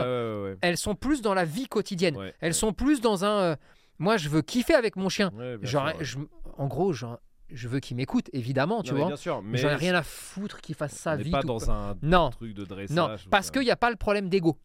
[0.62, 2.16] Elles sont plus dans la vie quotidienne.
[2.40, 3.40] Elles sont plus dans un.
[3.42, 3.56] euh,
[4.00, 5.30] moi, je veux kiffer avec mon chien.
[5.68, 6.18] Genre, sûr, je-
[6.58, 7.20] en gros, genre,
[7.54, 9.08] je veux qu'il m'écoute, évidemment, tu Non, mais vois.
[9.10, 11.32] Bien sûr, mais J'en ai rien à foutre qu'il fasse n'est vie.
[11.32, 12.96] pas dans un Non, truc de dressage.
[12.96, 13.52] non, parce ça.
[13.54, 14.58] qu'il n'y a pas le problème d'ego.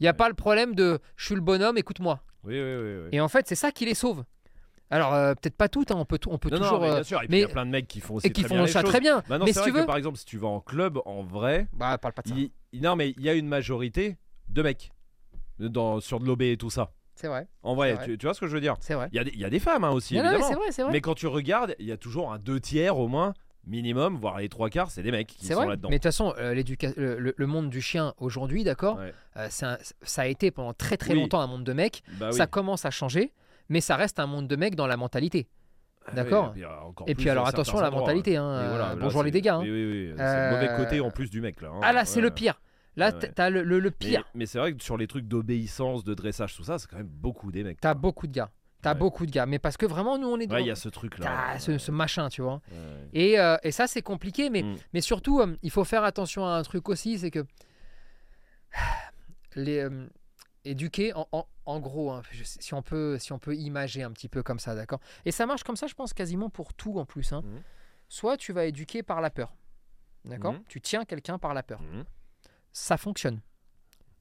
[0.00, 0.16] Il n'y a Ouais.
[0.16, 2.20] pas le problème de je suis le bonhomme, écoute-moi.
[2.44, 2.94] Oui, oui, oui.
[3.04, 3.08] oui.
[3.12, 4.24] Et en fait, c'est ça qui les sauve.
[4.90, 6.80] Alors, euh, peut-être pas toutes, hein, on peut, on peut Non, non, toujours.
[6.80, 7.22] mais euh, bien sûr.
[7.22, 8.48] Et puis il y mais- a plein de mecs qui font aussi et qui très
[8.48, 9.22] font bien les ça très bien.
[9.28, 9.80] Maintenant, mais c'est si tu veux.
[9.82, 12.34] que par exemple, si tu vas en club, en vrai, Bah, parle pas de ça.
[12.36, 14.90] il- il- non, mais il y a une majorité de mecs
[15.58, 16.92] dans, sur de l'OB et tout ça.
[17.14, 18.74] C'est vrai, En vrai, tu, tu vois ce que je veux dire?
[18.80, 19.08] C'est vrai.
[19.12, 20.60] Il y, a des- il y a des femmes hein, aussi, Non, non, mais évidemment.
[20.70, 23.34] c'est vrai, mais quand tu regardes, il y a toujours un deux tiers au moins,
[23.66, 25.88] minimum, voire les trois quarts, c'est des mecs qui sont là-dedans.
[25.90, 26.54] Mais de toute façon, euh,
[26.96, 29.14] le, le- le monde du chien aujourd'hui, d'accord, Ouais.
[29.36, 29.78] euh, ça
[30.16, 31.20] a été pendant très très Oui.
[31.20, 32.02] longtemps un monde de mecs.
[32.18, 32.36] Bah oui.
[32.36, 33.32] Ça commence à changer,
[33.68, 35.46] mais ça reste un monde de mecs dans la mentalité.
[36.06, 36.48] Ah oui, d'accord?
[36.48, 39.22] et puis, euh, Et puis alors attention à la mentalité, hein, Et voilà, là, bonjour
[39.22, 39.48] les dégâts.
[39.48, 39.60] hein.
[39.62, 40.14] Oui, oui, oui.
[40.18, 41.68] C'est le mauvais côté en plus du mec là.
[41.72, 41.80] hein.
[41.82, 42.22] Ah là, c'est Ouais.
[42.22, 42.60] le pire.
[42.96, 43.32] Là, Ouais, ouais.
[43.32, 44.24] t'as le, le- le Mais, pire.
[44.34, 47.06] mais c'est vrai que sur les trucs d'obéissance, de dressage, tout ça, c'est quand même
[47.08, 47.80] beaucoup des mecs.
[47.80, 48.50] T'as beaucoup de gars.
[48.82, 48.98] T'as Ouais.
[48.98, 49.46] beaucoup de gars.
[49.46, 50.50] Mais parce que vraiment, nous, on est.
[50.52, 51.24] Ouais, il y a ce truc là.
[51.54, 52.60] T'as ce, ce machin, tu vois.
[53.12, 54.76] Et, euh, et ça, c'est compliqué, mais, Mm.
[54.92, 57.44] mais surtout, euh, il faut faire attention à un truc aussi, c'est que
[59.56, 60.06] les euh,
[60.64, 64.12] éduquer, en, en- en gros, hein, sais- si on peut, si on peut imager un
[64.12, 65.00] petit peu comme ça, d'accord.
[65.24, 67.32] Et ça marche comme ça, je pense quasiment pour tout en plus.
[67.32, 67.42] hein.
[67.44, 67.62] Mhm.
[68.08, 69.54] Soit tu vas éduquer par la peur,
[70.24, 70.52] d'accord.
[70.54, 70.62] Mhm.
[70.68, 71.80] Tu tiens quelqu'un par la peur.
[72.76, 73.40] Ça fonctionne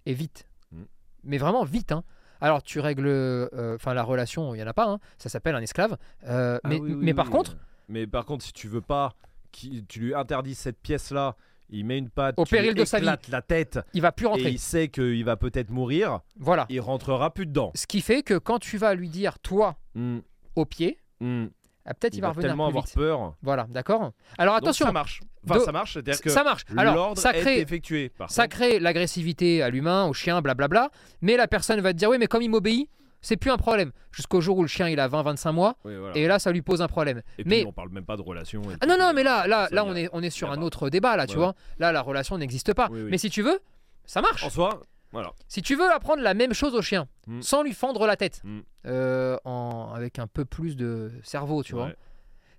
[0.06, 0.86] et vite, Mhm.
[1.24, 1.92] mais vraiment vite.
[1.92, 2.04] hein.
[2.40, 4.88] Alors tu règles, euh, enfin la relation, il y en a pas.
[4.88, 5.00] hein.
[5.18, 5.98] Ça s'appelle un esclave.
[6.28, 7.58] Euh, Ah mais, oui, oui, mais par contre,
[7.90, 9.16] Mais par contre, si tu veux pas
[9.52, 11.36] qui, tu lui interdis cette pièce-là,
[11.70, 13.06] il met une patte, Au tu lui péril de sa vie.
[13.30, 14.52] la tête Il va plus et rentrer.
[14.52, 16.66] il sait qu'il va peut-être mourir, Voilà.
[16.70, 17.72] il rentrera plus dedans.
[17.76, 20.20] Ce qui fait que quand tu vas lui dire toi Hmm,
[20.56, 21.48] au pied, hmm.
[21.86, 22.96] Ah, peut-être il, Il va va revenir tellement plus avoir vite.
[22.96, 23.34] peur.
[23.42, 24.12] Voilà, d'accord.
[24.38, 25.22] Alors Donc, attention, ça marche.
[25.46, 26.64] Enfin, Do- ça marche, c'est-à-dire que ça marche.
[26.78, 28.10] Alors ça est crée, effectué.
[28.10, 28.56] Par ça contre.
[28.56, 30.90] crée l'agressivité à l'humain, au chien, blablabla.
[31.22, 32.90] Mais la personne va te dire oui, mais comme il m'obéit,
[33.22, 33.92] c'est plus un problème.
[34.12, 36.16] Jusqu'au jour où le chien il a 20-25 mois, Oui, voilà.
[36.18, 37.22] et là ça lui pose un problème.
[37.38, 38.62] Et puis, mais- on parle même pas de relation.
[38.82, 41.16] Ah non, non, mais là, là, là on, est, on est sur un autre débat,
[41.18, 41.54] là, tu vois.
[41.80, 42.88] Là, la relation n'existe pas.
[42.92, 43.08] Oui, oui.
[43.12, 43.60] Mais si tu veux,
[44.06, 44.44] ça marche.
[44.46, 44.82] En soi,
[45.14, 45.32] voilà.
[45.48, 47.42] Si tu veux apprendre la même chose au chien, Mm.
[47.42, 48.60] sans lui fendre la tête, Mm.
[48.88, 51.92] euh, en, avec un peu plus de cerveau, tu vois,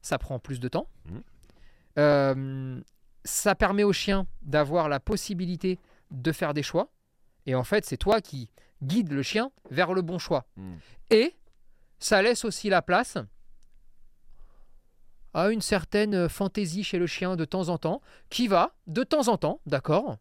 [0.01, 0.89] ça prend plus de temps.
[1.07, 1.19] Mm.
[1.99, 2.81] Euh,
[3.25, 5.79] ça permet au chien d'avoir la possibilité
[6.11, 6.89] de faire des choix.
[7.47, 8.49] Et en fait, c'est toi qui
[8.83, 10.47] guide le chien vers le bon choix.
[11.11, 11.35] Et
[11.99, 13.19] ça laisse aussi la place
[15.33, 19.29] à une certaine fantaisie chez le chien de temps en temps, qui va, de temps
[19.29, 20.19] en temps, d'accord,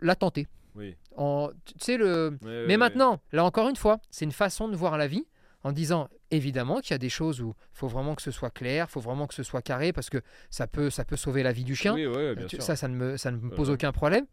[0.00, 0.46] la tenter.
[0.76, 0.96] Oui.
[1.16, 4.96] En, tu sais, le, mais maintenant, là encore une fois, c'est une façon de voir
[4.98, 5.26] la vie
[5.64, 8.50] en disant évidemment qu'il y a des choses où il faut vraiment que ce soit
[8.50, 10.18] clair, il faut vraiment que ce soit carré parce que
[10.50, 11.94] ça peut, ça peut sauver la vie du chien.
[11.94, 12.62] Oui, ouais, bien Euh, sûr.
[12.62, 13.74] ça, ça ne me, ça ne me pose ouais.
[13.74, 14.26] aucun problème.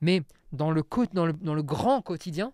[0.00, 0.82] Mais dans le,
[1.12, 2.52] dans le, dans le grand quotidien,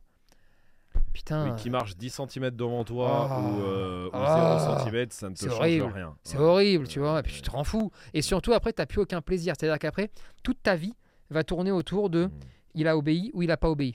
[1.13, 3.41] putain, Oui, qui marche 10 cm devant toi Ah.
[3.41, 4.59] ou, euh, ou Ah.
[4.85, 5.87] 0 cm, ça ne te C'est change horrible.
[5.95, 6.15] rien.
[6.23, 6.45] c'est Ouais.
[6.45, 7.91] horrible, tu vois, et puis tu te rends fou.
[8.15, 9.55] Et surtout, après, tu n'as plus aucun plaisir.
[9.59, 10.11] C'est-à-dire qu'après,
[10.43, 10.95] toute ta vie
[11.31, 12.31] va tourner autour de Mm.
[12.75, 13.95] Il a obéi ou il n'a pas obéi.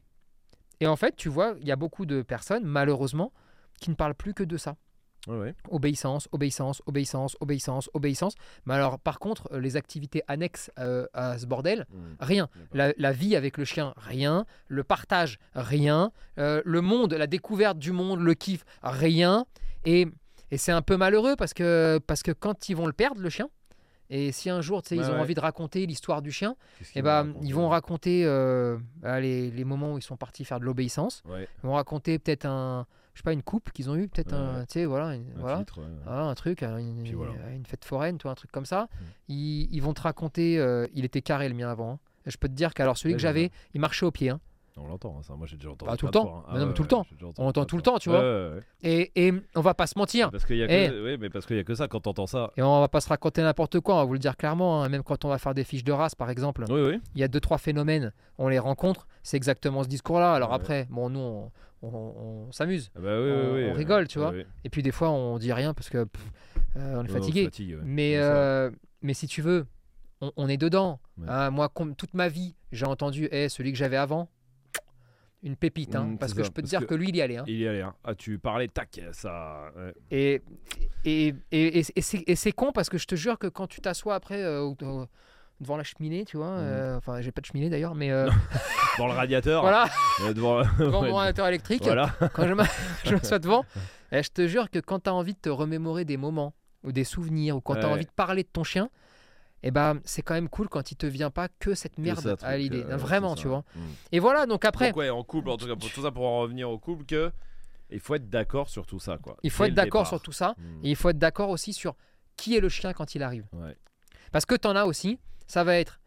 [0.80, 3.34] Et en fait, tu vois, il y a beaucoup de personnes, malheureusement,
[3.82, 4.76] qui ne parlent plus que de ça.
[5.28, 5.56] Ouais, ouais.
[5.70, 8.36] Obéissance, obéissance, obéissance, obéissance, obéissance.
[8.66, 11.96] Mais alors, par contre, les activités annexes euh, à ce bordel, Mm.
[12.20, 12.50] rien.
[12.74, 14.46] La, la vie avec le chien, rien.
[14.68, 16.12] Le partage, rien.
[16.38, 19.46] Euh, le monde, la découverte du monde, le kiff, rien.
[19.86, 20.08] Et,
[20.52, 23.30] et c'est un peu malheureux parce que, parce que quand ils vont le perdre, le
[23.30, 23.50] chien,
[24.10, 25.20] et si un jour tu sais, ils ont ouais.
[25.20, 29.20] envie de raconter l'histoire du chien, Qu'est-ce eh qu'ils ben, ils vont raconter euh, bah,
[29.20, 31.24] les, les moments où ils sont partis faire de l'obéissance.
[31.26, 34.34] Ouais, Ils vont raconter peut-être un, je sais pas, une coupe qu'ils ont eu, peut-être
[34.34, 35.58] un, tu sais, voilà, une- un voilà.
[35.60, 35.88] titre, ouais.
[36.06, 37.34] Voilà, un truc, euh, une, voilà.
[37.56, 38.84] une fête foraine, toi, un truc comme ça.
[38.84, 39.04] Mm.
[39.30, 40.58] Ils, ils vont te raconter.
[40.60, 41.94] euh, il était carré le mien avant.
[41.94, 42.00] hein.
[42.26, 44.30] Et Je peux te dire qu'alors celui que j'avais, il marchait au pied.
[44.30, 44.40] hein.
[44.80, 45.36] On l'entend, hein, ça.
[45.36, 45.90] Moi, j'ai déjà entendu.
[45.90, 46.26] Pas tout le temps.
[46.26, 46.50] fois, hein.
[46.54, 47.06] Mais non, mais ouais, tout le temps.
[47.10, 48.24] j'ai déjà entendu On entend plein de tout le temps, tu vois.
[48.84, 50.30] Et, et on va pas se mentir.
[50.32, 50.90] Parce qu'il y a Eh.
[50.90, 52.52] que, oui, mais parce qu'il y a que ça quand t'entends ça.
[52.58, 54.84] Et on va pas se raconter n'importe quoi, on va vous le dire clairement.
[54.84, 54.90] hein.
[54.90, 57.00] Même quand on va faire des fiches de race, par exemple, Oui, oui.
[57.16, 60.34] il y a deux, trois phénomènes, on les rencontre, c'est exactement ce discours-là.
[60.34, 60.56] Alors Ouais.
[60.56, 62.92] après, bon, nous, on, on- on s'amuse.
[62.96, 64.34] Ah bah oui, On- oui, oui, rigole, tu vois.
[64.64, 66.24] Et puis des fois, on dit rien parce que pff,
[66.78, 67.46] euh, on est fatigué.
[67.46, 67.82] fatigue, ouais.
[67.84, 68.70] Mais, euh,
[69.02, 69.66] mais si tu veux,
[70.36, 71.00] on, est dedans.
[71.20, 71.26] Ouais.
[71.30, 74.30] Hein, moi, toute ma vie, j'ai entendu Eh, celui que j'avais avant,
[75.44, 75.96] une pépite.
[75.96, 77.38] hein, Mm, parce que ça, je peux te dire que- que, lui, il y allait.
[77.38, 77.44] hein.
[77.48, 77.82] Il y allait.
[77.82, 77.94] hein.
[78.04, 79.70] Ah, tu parlais, tac, ça.
[79.76, 79.94] ouais.
[80.12, 80.42] Et,
[81.06, 84.42] et, et, et- c'est- con parce que je te jure que quand tu t'assois après
[84.44, 84.74] euh,
[85.62, 86.58] devant la cheminée, tu vois, Mhm.
[86.64, 88.30] euh, enfin, j'ai pas de cheminée d'ailleurs, mais euh,
[89.00, 89.62] Dans le radiateur.
[89.62, 89.88] voilà,
[90.34, 92.14] devant devant ouais, mon ordinateur électrique, Voilà.
[92.34, 92.66] quand je m'a-
[93.06, 93.64] je m'assois devant,
[94.12, 96.92] et je te jure que quand tu as envie de te remémorer des moments ou
[96.92, 97.94] des souvenirs ou quand tu as Ouais.
[97.94, 98.90] envie de parler de ton chien,
[99.64, 102.48] et ben c'est quand même cool quand il te vient pas que cette merde ça,
[102.48, 102.84] à l'idée.
[102.84, 103.64] euh, Vraiment, tu vois.
[103.76, 103.80] Mm.
[104.14, 106.26] Et voilà, donc après, Donc ouais, en couple, en tout cas, pour tout ça pour
[106.28, 107.32] en revenir au couple, que
[107.90, 109.38] il faut être d'accord sur tout ça, quoi.
[109.44, 110.56] il faut Dès être d'accord sur tout ça.
[110.58, 110.86] Mm.
[110.86, 111.96] Et il faut être d'accord aussi sur
[112.36, 113.46] qui est le chien quand il arrive.
[113.54, 113.76] Ouais.
[114.32, 115.18] Parce que t'en as aussi,
[115.48, 116.00] ça va être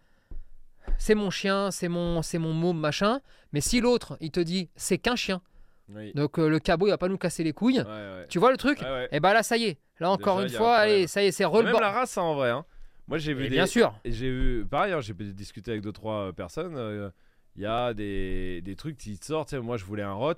[0.98, 3.20] c'est mon chien, c'est mon, c'est mon môme, machin.
[3.52, 5.40] Mais si l'autre, il te dit c'est qu'un chien,
[5.88, 6.12] Oui.
[6.14, 7.80] donc euh, le cabot, il va pas nous casser les couilles.
[7.80, 8.26] Ouais, ouais.
[8.28, 9.08] Tu vois le truc Ouais, ouais.
[9.12, 9.78] Et bah là, ça y est.
[9.98, 11.80] Là, encore Déjà, une fois, allez, ça y est, c'est Même rebord.
[11.80, 12.50] la race, hein, en vrai.
[12.50, 12.64] hein.
[13.10, 13.56] Moi, j'ai vu Et des.
[13.56, 13.92] bien sûr.
[14.04, 16.74] Et j'ai eu, pareil, hein, j'ai discuté avec deux trois euh, personnes.
[16.76, 17.10] euh,
[17.56, 19.52] Il y a des, des trucs qui sortent.
[19.52, 20.32] Moi, je voulais un rot,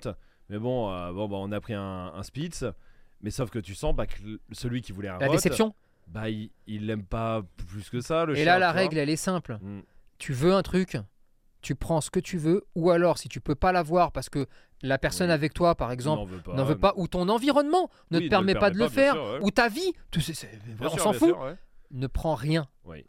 [0.49, 2.65] mais bon, euh, bon, bah, on a pris un, un Spitz.
[3.21, 4.15] Mais sauf que tu sens bah, que
[4.51, 5.73] celui qui voulait un La rot, déception.
[6.07, 8.25] bah, il, il l'aime pas plus que ça.
[8.25, 9.59] Le Et chien, là, la règle, elle est simple.
[9.61, 9.79] Mm.
[10.17, 10.97] Tu veux un truc,
[11.61, 12.63] tu prends ce que tu veux.
[12.75, 14.47] Ou alors, si tu peux pas l'avoir parce que
[14.81, 15.33] la personne Oui.
[15.33, 18.71] avec toi, par exemple, n'en veut pas, ou ton environnement ne Oui, te permet pas
[18.71, 19.39] de le faire, sûr, ouais.
[19.43, 20.49] ou ta vie, tu sais,
[20.81, 21.55] on s'en fout, sûr, ouais.
[21.93, 22.67] Ne prends rien.
[22.85, 23.05] Oui.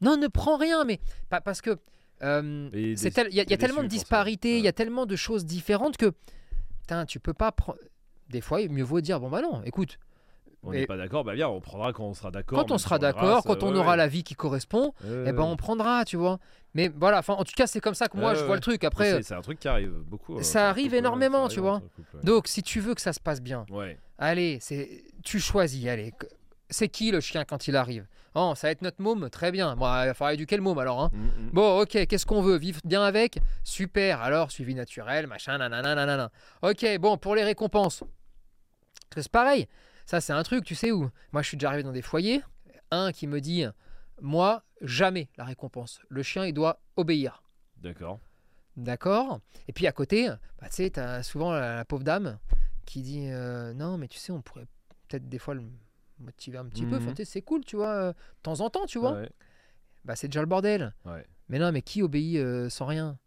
[0.00, 1.78] Non, ne prends rien, mais pas parce que
[2.22, 2.94] euh, il
[3.32, 6.12] y y a tellement de disparités, il y a tellement de choses différentes que
[6.80, 7.78] putain, tu peux pas prendre.
[8.30, 9.98] Des fois, il mieux vaut dire bon bah non, écoute,
[10.62, 12.58] On n'est pas d'accord, bah bien, on prendra quand on sera d'accord.
[12.58, 13.96] quand on sera d'accord, quand euh, on ouais, aura ouais.
[13.98, 16.38] la vie qui correspond, Ouais, eh ben on prendra, tu vois.
[16.74, 18.54] Mais voilà, enfin en tout cas c'est comme ça que moi je vois ouais.
[18.56, 18.82] le truc.
[18.84, 20.38] Après, c'est- un truc qui arrive beaucoup.
[20.38, 21.80] euh, ça le arrive couple, énormément, ça tu vois.
[21.96, 23.64] couple, donc si tu veux que ça se passe bien,
[24.18, 26.12] allez, c'est tu choisis, allez.
[26.68, 28.06] C'est qui le chien quand il arrive?
[28.38, 29.76] Oh, ça va être notre môme, très bien.
[29.76, 31.04] Bon, il va falloir éduquer le môme alors.
[31.04, 31.10] Hein.
[31.14, 31.50] Mm, mm.
[31.52, 32.58] Bon, ok, qu'est-ce qu'on veut?
[32.58, 33.38] Vivre bien avec?
[33.64, 36.30] Super, alors suivi naturel, machin, nanana, nanana.
[36.60, 38.04] Ok, bon, pour les récompenses,
[39.14, 39.66] c'est pareil.
[40.04, 42.42] Ça, c'est un truc, tu sais où Moi, je suis déjà arrivé dans des foyers.
[42.90, 43.64] Un qui me dit
[44.20, 46.00] moi, jamais la récompense.
[46.10, 47.42] Le chien, il doit obéir.
[47.78, 48.20] D'accord.
[48.76, 50.28] D'accord Et puis à côté,
[50.60, 52.38] bah, tu sais, tu as souvent la, la pauvre dame
[52.84, 54.66] qui dit euh, Non, mais tu sais, on pourrait
[55.08, 55.62] peut-être des fois le
[56.18, 56.96] motiver un petit peu.
[56.96, 59.12] Enfin, tu sais, c'est cool, tu vois, euh, de temps en temps, tu vois.
[59.12, 59.30] Ouais.
[60.04, 60.94] Bah, c'est déjà le bordel.
[61.04, 61.24] Ouais.
[61.48, 63.18] Mais non, mais qui obéit euh, sans rien?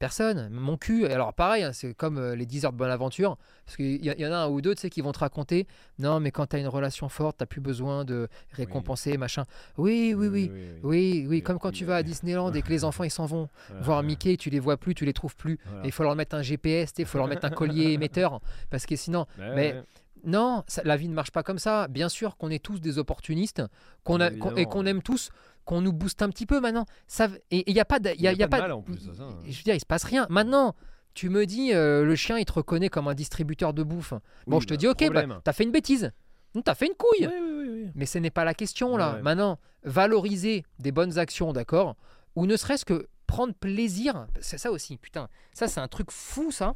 [0.00, 0.48] Personne.
[0.50, 1.04] Mon cul.
[1.04, 3.38] Et alors, pareil, hein, c'est comme euh, les 10 heures de bonne aventure.
[3.64, 5.66] Parce qu'il y, en a un ou deux, tu sais, qui vont te raconter
[5.98, 9.44] Non, mais quand tu as une relation forte, tu plus besoin de récompenser, machin.
[9.78, 10.50] Oui, oui, oui.
[10.82, 12.02] Oui, oui, comme quand tu vas à.
[12.02, 14.02] Disneyland et que les enfants ils s'en vont Voilà, voir.
[14.02, 15.58] Mickey, tu les vois plus, tu les trouves plus.
[15.64, 15.86] Voilà.
[15.86, 18.96] Il faut leur mettre un GPS, il faut leur mettre un collier émetteur parce que
[18.96, 19.82] sinon, Ouais, mais- ouais.
[20.24, 21.88] Non, ça- la vie ne marche pas comme ça.
[21.88, 23.62] Bien sûr qu'on est tous des opportunistes,
[24.04, 25.30] qu'on a, et qu'on aime tous,
[25.64, 26.86] qu'on nous booste un petit peu maintenant.
[27.06, 28.56] Ça, et il y a pas, de- il y a, y a y a pas
[28.58, 29.38] de pas, mal en plus à ça, hein.
[29.44, 30.26] Je veux dire, il se passe rien.
[30.30, 30.74] Maintenant,
[31.14, 34.12] tu me dis, euh, le chien, il te reconnaît comme un distributeur de bouffe.
[34.46, 36.10] Bon, Oui, je te bah, dis, ok, bah, t'as fait une bêtise,
[36.56, 37.26] Hum, t'as fait une couille.
[37.26, 37.90] Oui, oui, oui, oui.
[37.94, 39.18] Mais ce n'est pas la question là.
[39.22, 41.96] Maintenant, valoriser des bonnes actions, d'accord
[42.36, 44.26] Ou ne serait-ce que prendre plaisir.
[44.40, 45.28] C'est ça aussi, putain.
[45.52, 46.74] Ça, c'est un truc fou, ça.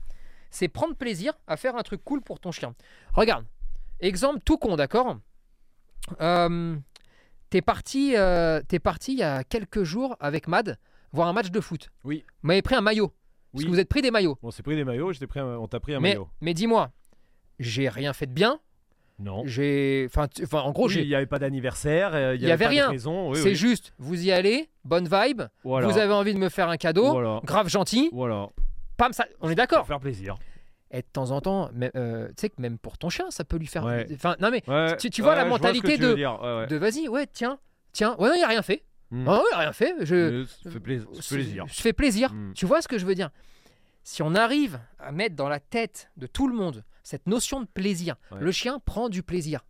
[0.50, 2.74] C'est prendre plaisir à faire un truc cool pour ton chien.
[3.14, 3.44] Regarde,
[4.00, 5.18] exemple tout con, d'accord?
[6.20, 6.76] Euh,
[7.50, 10.76] T'es parti, euh, t'es parti il y a quelques jours avec Mad
[11.12, 11.88] voir un match de foot.
[12.04, 12.22] Oui.
[12.42, 13.08] Vous m'avez pris un maillot.
[13.08, 13.16] Parce
[13.54, 13.64] Oui.
[13.64, 14.36] que vous êtes pris des maillots.
[14.42, 16.28] On s'est pris des maillots, pris un- on t'a pris un mais maillot.
[16.42, 16.90] mais dis-moi,
[17.58, 18.60] j'ai rien fait de bien.
[19.18, 19.42] Non.
[19.46, 21.02] J'ai, enfin, tu- enfin, en gros, Oui, j'ai.
[21.04, 22.82] il n'y avait pas d'anniversaire, euh, il Il y n'y avait rien.
[22.84, 23.30] pas de raison.
[23.30, 23.54] oui, c'est oui.
[23.56, 25.42] juste, vous y allez, bonne vibe.
[25.64, 25.88] Voilà.
[25.88, 27.40] Vous avez envie de me faire un cadeau, Voilà.
[27.44, 28.10] grave gentil.
[28.12, 28.50] Voilà.
[28.98, 29.86] Pam, ça, on est d'accord.
[29.86, 30.36] faire plaisir.
[30.90, 33.56] Et de temps en temps, euh, tu sais que même pour ton chien, ça peut
[33.56, 33.84] lui faire.
[33.84, 34.06] Ouais.
[34.14, 37.58] Enfin, non mais Ouais, Tu- tu vois la mentalité de- de vas-y, ouais, tiens,
[37.92, 38.84] tiens, ouais, non, il a rien fait.
[39.10, 39.26] Mm.
[39.28, 39.94] Ah ouais, rien fait.
[40.00, 41.08] Je, fait plaisir.
[41.66, 42.32] Je fais plaisir.
[42.34, 42.52] Mm.
[42.54, 43.30] Tu vois ce que je veux dire?
[44.02, 47.66] Si on arrive à mettre dans la tête de tout le monde cette notion de
[47.66, 48.38] plaisir, Ouais.
[48.40, 49.64] le chien prend du plaisir.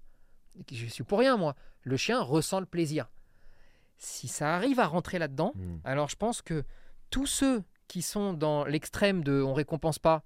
[0.73, 1.55] Je suis pour rien, moi.
[1.83, 3.09] Le chien ressent le plaisir.
[3.97, 5.77] Si ça arrive à rentrer là-dedans, Mm.
[5.85, 6.64] alors je pense que
[7.11, 10.22] tous ceux qui sont dans l'extrême de on récompense pas,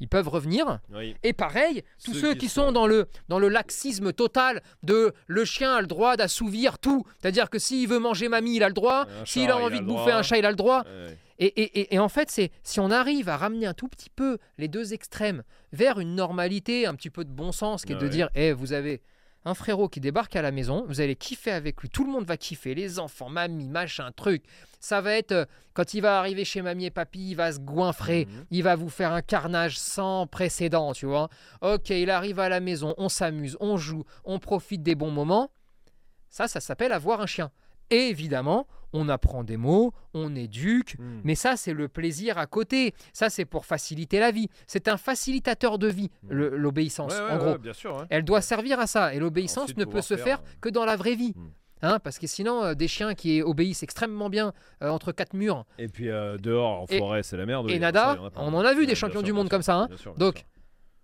[0.00, 0.80] ils peuvent revenir.
[0.92, 1.14] Oui.
[1.22, 4.60] Et pareil, tous Ceux ceux qui qui sont- sont dans le, dans le laxisme total
[4.82, 7.04] de le chien a le droit d'assouvir tout.
[7.20, 9.06] C'est-à-dire que s'il veut manger mamie, il a le droit.
[9.24, 10.14] S'il a envie a de bouffer droit.
[10.14, 10.82] un chat, il a le droit.
[10.84, 11.16] Ouais.
[11.38, 14.10] Et, et- et- et en fait, c'est si on arrive à ramener un tout petit
[14.10, 17.96] peu les deux extrêmes vers une normalité, un petit peu de bon sens, qui est
[17.96, 19.02] de dire, Eh, vous avez
[19.44, 22.24] un frérot qui débarque à la maison, vous allez kiffer avec lui, tout le monde
[22.24, 24.44] va kiffer, les enfants, mamie, machin, truc.
[24.78, 27.58] Ça va être, euh, quand il va arriver chez mamie et papy, il va se
[27.58, 28.44] goinfrer, Mhm.
[28.50, 31.28] il va vous faire un carnage sans précédent, tu vois.
[31.60, 35.50] Ok, il arrive à la maison, on s'amuse, on joue, on profite des bons moments.
[36.30, 37.50] Ça, ça s'appelle avoir un chien.
[37.90, 41.20] Et évidemment, on apprend des mots, on éduque, Mm.
[41.24, 42.94] mais ça, c'est le plaisir à côté.
[43.12, 44.48] Ça, c'est pour faciliter la vie.
[44.66, 47.58] C'est un facilitateur de vie, le- l'obéissance, Ouais, ouais, en ouais, gros.
[47.58, 47.96] bien sûr.
[47.96, 48.04] ouais.
[48.10, 49.14] Elle doit servir à ça.
[49.14, 51.32] Et l'obéissance ne peut se faire, faire euh, que dans la vraie vie.
[51.36, 51.46] Mm.
[51.84, 55.64] Hein, parce que sinon, euh, des chiens qui obéissent extrêmement bien euh, entre quatre murs,
[55.78, 57.68] Et puis euh, dehors, en Et- forêt, c'est la merde.
[57.68, 59.62] et oui, nada, ça, on en a vu des champions sûr, du monde sûr, 'comme
[59.62, 59.86] ça, hein.
[59.88, 60.44] bien sûr, bien Donc,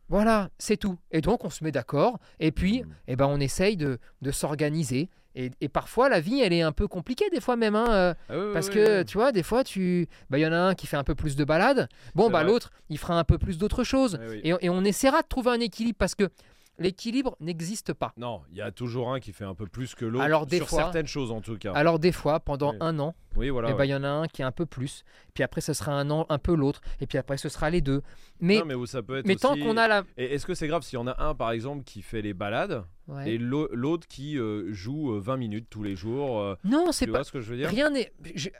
[0.08, 0.96] voilà, c'est tout.
[1.10, 2.18] Et donc, on se met d'accord.
[2.40, 5.10] Et puis, eh ben, on essaye de, de s'organiser.
[5.40, 7.76] Et, et parfois, la vie, elle est un peu compliquée, des fois même.
[7.76, 9.04] hein, euh, Ah oui, Parce oui, que oui.
[9.04, 11.14] tu vois, des fois, tu, bah, il y en a un qui fait un peu
[11.14, 11.88] plus de balades.
[12.16, 14.18] Bon, bah l'autre, il fera un peu plus d'autres choses.
[14.42, 16.28] Et, et on essaiera de trouver un équilibre parce que
[16.78, 18.12] l'équilibre n'existe pas.
[18.16, 20.24] Non, il y a toujours un qui fait un peu plus que l'autre.
[20.24, 21.72] Alors, des sur fois- certaines choses en tout cas.
[21.72, 22.78] Alors des fois, pendant Oui.
[22.80, 23.68] un an, oui, voilà.
[23.68, 23.88] eh ben, ouais.
[23.88, 25.04] il y en a un qui est un peu plus.
[25.34, 26.80] Puis après, ce sera un an un peu l'autre.
[27.00, 28.02] Et puis après, ce sera les deux.
[28.40, 30.04] Mais, Non, mais ça peut être mais tant qu'on a la...
[30.16, 32.34] Et est-ce que c'est grave s'il y en a un par exemple qui fait les
[32.34, 33.30] balades Ouais.
[33.32, 37.06] et l'au- l'autre qui euh, joue euh, 20 minutes tous les jours euh, Non, c'est
[37.06, 37.18] Tu pas...
[37.18, 37.70] vois ce que je veux dire?
[37.70, 38.12] Rien n'est...
[38.34, 38.50] Je...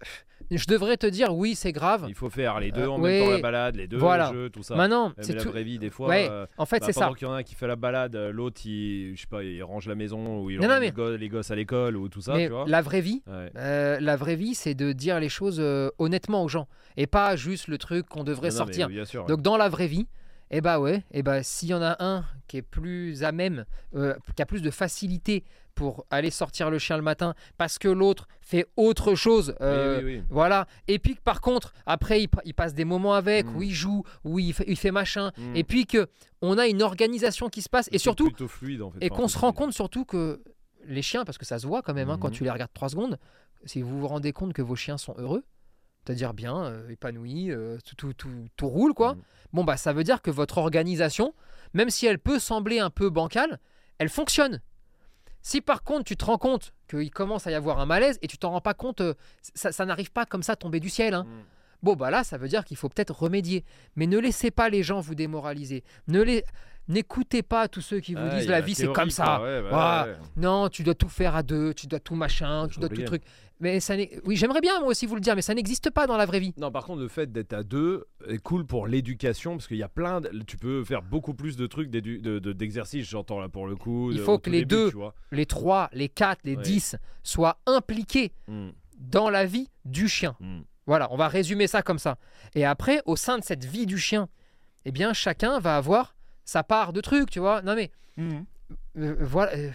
[0.56, 2.06] je devrais te dire, oui, c'est grave.
[2.08, 4.30] Il faut faire les deux Euh, en même temps la balade, les deux Voilà.
[4.32, 4.76] le jeu, tout ça.
[4.76, 5.50] Maintenant, c'est la tout...
[5.50, 6.08] vraie vie des fois.
[6.08, 7.10] Ouais, euh, en fait, bah, c'est ça.
[7.18, 9.42] qu'il y en a un qui fait la balade, euh, l'autre il, je sais pas,
[9.42, 11.54] il range la maison ou il Non, non, emmène mais- les go- les gosses à
[11.56, 12.64] l'école ou tout ça, Mais tu vois.
[12.66, 13.50] la vraie vie, Ouais.
[13.56, 16.66] euh, la vraie vie, c'est de dire les choses euh, honnêtement aux gens.
[16.96, 18.88] Et pas juste le truc qu'on devrait Non, non, mais sortir.
[18.88, 19.26] bien sûr.
[19.26, 20.06] Donc dans la vraie vie,
[20.50, 23.66] eh bah ouais, eh bah s'il y en a un qui est plus à même,
[24.34, 25.44] qui a plus de facilité
[25.78, 29.54] pour aller sortir le chien le matin, parce que l'autre fait autre chose.
[29.60, 30.22] Euh, oui, oui.
[30.28, 30.66] Voilà.
[30.88, 33.56] Et puis que par contre, après, il, pa- il passe des moments avec, Mm.
[33.56, 35.30] où il joue, où il fait, il fait machin.
[35.38, 35.54] Mm.
[35.54, 36.08] Et puis que
[36.42, 37.88] on a une organisation qui se passe.
[37.92, 38.98] Et surtout, plutôt fluide en fait.
[39.04, 40.42] et qu'on se rend compte surtout que
[40.84, 42.34] les chiens, parce que ça se voit quand même, hein, quand Mhm.
[42.34, 43.16] tu les regardes trois secondes,
[43.64, 45.44] si vous vous rendez compte que vos chiens sont heureux,
[46.04, 49.20] c'est-à-dire bien, euh, épanouis, euh, tout, tout, tout- tout roule, quoi, Mhm.
[49.52, 51.34] bon, bah ça veut dire que votre organisation,
[51.72, 53.60] même si elle peut sembler un peu bancale,
[53.98, 54.60] elle fonctionne.
[55.42, 58.26] Si par contre tu te rends compte qu'il commence à y avoir un malaise et
[58.26, 59.14] tu t'en rends pas compte, euh,
[59.54, 61.14] ça, ça n'arrive pas comme ça tomber du ciel.
[61.14, 61.24] hein.
[61.24, 61.42] Mm.
[61.82, 63.64] Bon, bah là, ça veut dire qu'il faut peut-être remédier.
[63.94, 65.84] Mais ne laissez pas les gens vous démoraliser.
[66.08, 66.44] Ne les...
[66.88, 69.40] N'écoutez pas tous ceux qui vous Ah, disent la vie c'est comme ça.
[69.70, 70.08] bah.
[70.36, 73.22] Non, tu dois tout faire à deux, tu dois tout machin, tu dois tout truc.
[73.60, 76.06] Mais ça n'est- oui, j'aimerais bien moi aussi vous le dire, mais ça n'existe pas
[76.06, 76.54] dans la vraie vie.
[76.58, 79.82] Non, par contre, le fait d'être à deux est cool pour l'éducation parce qu'il y
[79.82, 80.20] a plein.
[80.20, 80.28] De...
[80.46, 84.12] Tu peux faire beaucoup plus de trucs d'exercices, j'entends là pour le coup.
[84.12, 84.92] Il faut au que les début, deux-.
[85.32, 86.62] Les 3, les 4, les Ouais.
[86.62, 90.36] 10 soient impliqués Mm, dans la vie du chien.
[90.40, 90.60] mm.
[90.86, 92.16] Voilà, on va résumer ça comme ça.
[92.54, 94.28] Et après, au sein de cette vie du chien,
[94.86, 96.14] eh bien, chacun va avoir
[96.48, 97.60] sa part de trucs, tu vois.
[97.60, 99.70] Non mais, euh, voilà, euh,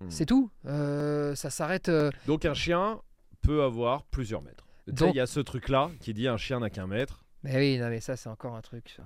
[0.00, 0.06] Mm.
[0.10, 0.50] c'est tout.
[0.66, 1.88] Euh, ça s'arrête.
[1.88, 3.00] euh, Donc, un chien
[3.42, 4.64] peut avoir plusieurs mètres.
[4.86, 7.24] Tu sais, Donc- il y a ce truc-là qui dit un chien n'a qu'un mètre.
[7.42, 8.96] Mais oui, non mais ça c'est encore un truc.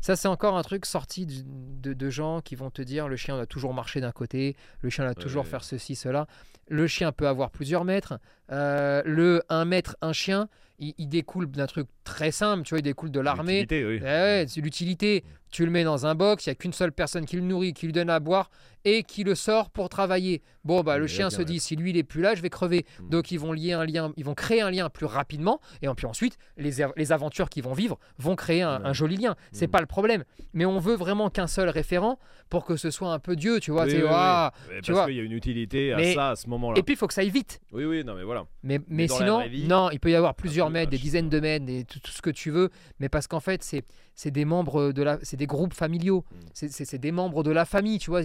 [0.00, 3.36] Ça c'est encore un truc sorti de, de gens qui vont te dire le chien
[3.36, 5.50] doit toujours marcher d'un côté, le chien doit toujours Ouais.
[5.50, 6.26] faire ceci, cela.
[6.68, 8.18] Le chien peut avoir plusieurs mètres.
[8.50, 10.48] Euh, le 1 mètre, un chien,
[10.80, 13.60] il, il découle d'un truc très simple, tu vois, il découle de l'armée.
[13.60, 13.98] L'utilité, oui.
[14.00, 15.24] Eh ouais, c'est l'utilité.
[15.52, 17.72] Tu le mets dans un box, il n'y a qu'une seule personne qui le nourrit,
[17.72, 18.50] qui lui donne à boire
[18.84, 20.42] et qui le sort pour travailler.
[20.64, 22.40] Bon, bah, Il le chien bien, se dit, si lui, il est plus là, je
[22.40, 22.86] vais crever.
[23.00, 23.08] Mm.
[23.08, 25.60] Donc, ils vont lier un lien, ils vont créer un lien plus rapidement.
[25.82, 29.34] Et puis ensuite, les, les aventures qu'ils vont vivre vont créer un, joli lien.
[29.50, 29.70] C'est Mm.
[29.72, 30.22] pas le problème.
[30.54, 33.72] Mais on veut vraiment qu'un seul référent pour que ce soit un peu Dieu, tu
[33.72, 33.86] vois.
[33.86, 34.00] Oui, oui,
[34.82, 36.78] tu Parce qu'il y a une utilité à Mais- ça à ce moment-là.
[36.78, 37.60] Et puis, il faut que ça aille vite.
[37.72, 38.44] Oui, oui, non, mais voilà.
[38.62, 41.64] Mais, sinon, vie, non, il peut y avoir plusieurs mètres, des vache, dizaines de mètres,
[41.66, 42.70] des- tout, tout ce que tu veux.
[42.98, 46.24] Mais parce qu'en fait, c'est c'est des membres de la, c'est des groupes familiaux.
[46.30, 46.36] Mm.
[46.54, 48.22] C'est- des membres de la famille, tu vois.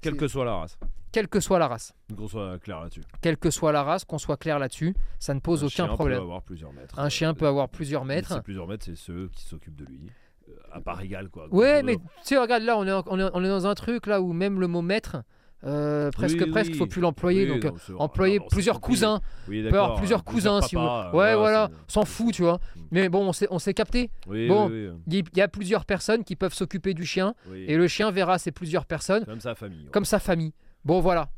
[0.00, 0.78] Quelle que soit la race.
[1.12, 3.02] Quelle que soit la race, Qu'on soit clair là-dessus.
[3.20, 5.86] quelle que soit la race, qu'on soit clair là-dessus, ça ne pose Un aucun chien
[5.88, 6.18] problème.
[6.18, 6.98] peut avoir plusieurs mètres.
[6.98, 8.32] Un chien peut avoir plusieurs mètres.
[8.34, 10.10] Ces plusieurs mètres, c'est ceux qui s'occupent de lui.
[10.48, 11.46] euh, À part égale, quoi.
[11.54, 14.06] Ouais, mais tu sais, regarde là, on est, on est, on est dans un truc
[14.08, 15.22] là où même le mot maître,
[15.64, 16.90] euh, presque, Oui, presque, il faut oui.
[16.90, 17.44] plus l'employer.
[17.50, 19.20] Oui, donc, euh, non, employer Ah, plusieurs cousins.
[19.48, 20.82] Oui, d'accord, plusieurs euh, cousins si vous.
[20.82, 22.60] papas, Ouais, euh, voilà, s'en fout, tu vois.
[22.76, 22.80] Mm.
[22.90, 24.10] Mais bon, on s'est on s'est capté.
[24.26, 24.68] Oui, Bon.
[24.68, 27.64] oui, oui, Il y- a plusieurs personnes qui peuvent s'occuper du chien oui.
[27.68, 29.84] et le chien verra ces plusieurs personnes Comme sa famille.
[29.84, 29.90] ouais.
[29.90, 30.52] comme sa famille.
[30.84, 31.28] Bon, voilà.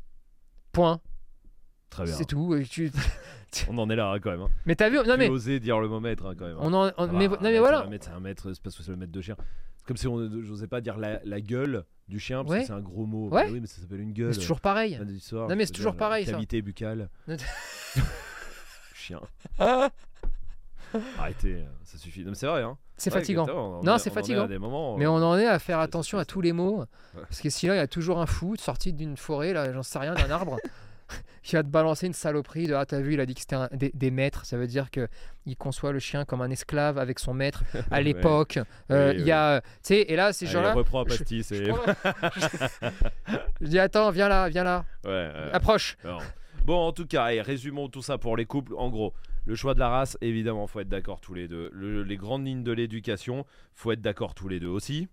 [0.71, 0.99] Point.
[1.89, 2.13] Très bien.
[2.13, 2.53] C'est tout.
[2.55, 2.91] Et tu-
[3.69, 4.41] On en est là, hein, quand même.
[4.41, 4.49] hein.
[4.65, 5.29] Mais t'as vu Non, Plus mais.
[5.29, 6.57] oser dire le mot maître, hein, quand même.
[6.59, 7.83] On en, on- va, mais, un non, mais voilà.
[7.85, 9.35] Un mètre, c'est un mètre, c'est parce que c'est le mètre de chien.
[9.87, 12.59] Comme si on n'osait pas dire la, la gueule du chien, parce Ouais.
[12.61, 13.29] que c'est un gros mot.
[13.29, 13.45] Ouais.
[13.45, 14.33] Bah oui, mais ça s'appelle une gueule.
[14.33, 14.99] C'est toujours pareil.
[15.19, 16.33] Soir, Non, mais c'est toujours dire, pareil, ça.
[16.33, 17.09] Cavité buccale.
[18.93, 19.21] chien.
[21.17, 22.23] Arrêtez, euh, ça suffit.
[22.23, 22.77] Non, mais c'est vrai, hein.
[22.95, 23.45] C'est Ouais, fatigant.
[23.49, 24.47] on Non, est- c'est fatigant.
[24.47, 26.85] des moments, Mais euh, on en est à faire c'est- attention à tous les mots.
[27.13, 29.99] Parce que sinon, il y a toujours un fou sorti d'une forêt, là, j'en sais
[29.99, 30.57] rien, d'un arbre,
[31.43, 33.55] qui va te balancer une saloperie de Ah, t'as vu, il a dit que c'était
[33.55, 34.45] un- des, des maîtres.
[34.45, 38.03] Ça veut dire qu'il conçoit le chien comme un esclave avec son maître à Ouais.
[38.03, 38.59] l'époque.
[38.91, 39.61] Euh, Oui, il y a.
[39.61, 40.73] Tu sais, et là, ces Allez, gens-là.
[40.73, 41.65] reprends à je- pastis et...
[41.65, 41.71] je
[43.61, 45.97] Je dis Attends, viens là, viens là, Ouais, approche.
[46.65, 48.73] Bon, en tout cas, allez, résumons tout ça pour les couples.
[48.77, 49.13] En gros,
[49.45, 51.69] le choix de la race, évidemment, faut être d'accord tous les deux.
[51.71, 55.07] Le- les grandes lignes de l'éducation, faut être d'accord tous les deux aussi.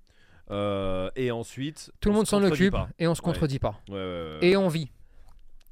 [0.50, 2.88] Euh, et ensuite, Tout le on monde se s'en occupe pas.
[2.98, 3.80] et on se contredit pas.
[3.88, 4.46] Ouais, ouais, ouais, ouais.
[4.48, 4.90] Et on vit.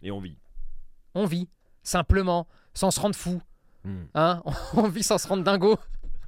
[0.03, 0.37] Et on vit.
[1.15, 1.49] On vit.
[1.83, 3.41] Simplement, sans se rendre fou.
[3.85, 4.05] Hmm.
[4.15, 4.43] Hein
[4.75, 5.79] on vit sans se rendre dingo.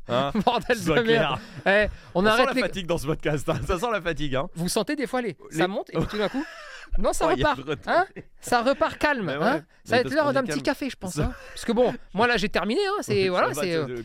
[0.08, 1.38] Hein Bordel de merde.
[1.66, 2.60] Eh, on, On, arrête sent les.
[2.60, 3.48] la fatigue dans ce podcast.
[3.48, 3.58] hein.
[3.66, 4.37] Ça sent la fatigue.
[4.37, 4.48] Hein.
[4.54, 5.37] Vous sentez des fois les.
[5.50, 6.44] Les- Ça monte et tout d'un coup.
[6.98, 7.58] Non, ça Oh, repart.
[7.88, 8.06] Hein
[8.40, 9.26] ça repart calme.
[9.26, 9.34] Ouais.
[9.34, 9.64] hein.
[9.84, 11.14] Ça va être l'heure d'un petit café, je pense.
[11.14, 11.32] Ça- hein.
[11.52, 12.80] Parce que bon, moi là j'ai terminé.
[12.87, 14.02] Hein, c'est voilà, c'est euh, le, le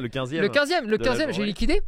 [0.00, 0.38] le 15e.
[0.40, 0.86] le 15e.
[0.86, 1.82] Le de la 15e, j'ai liquidé.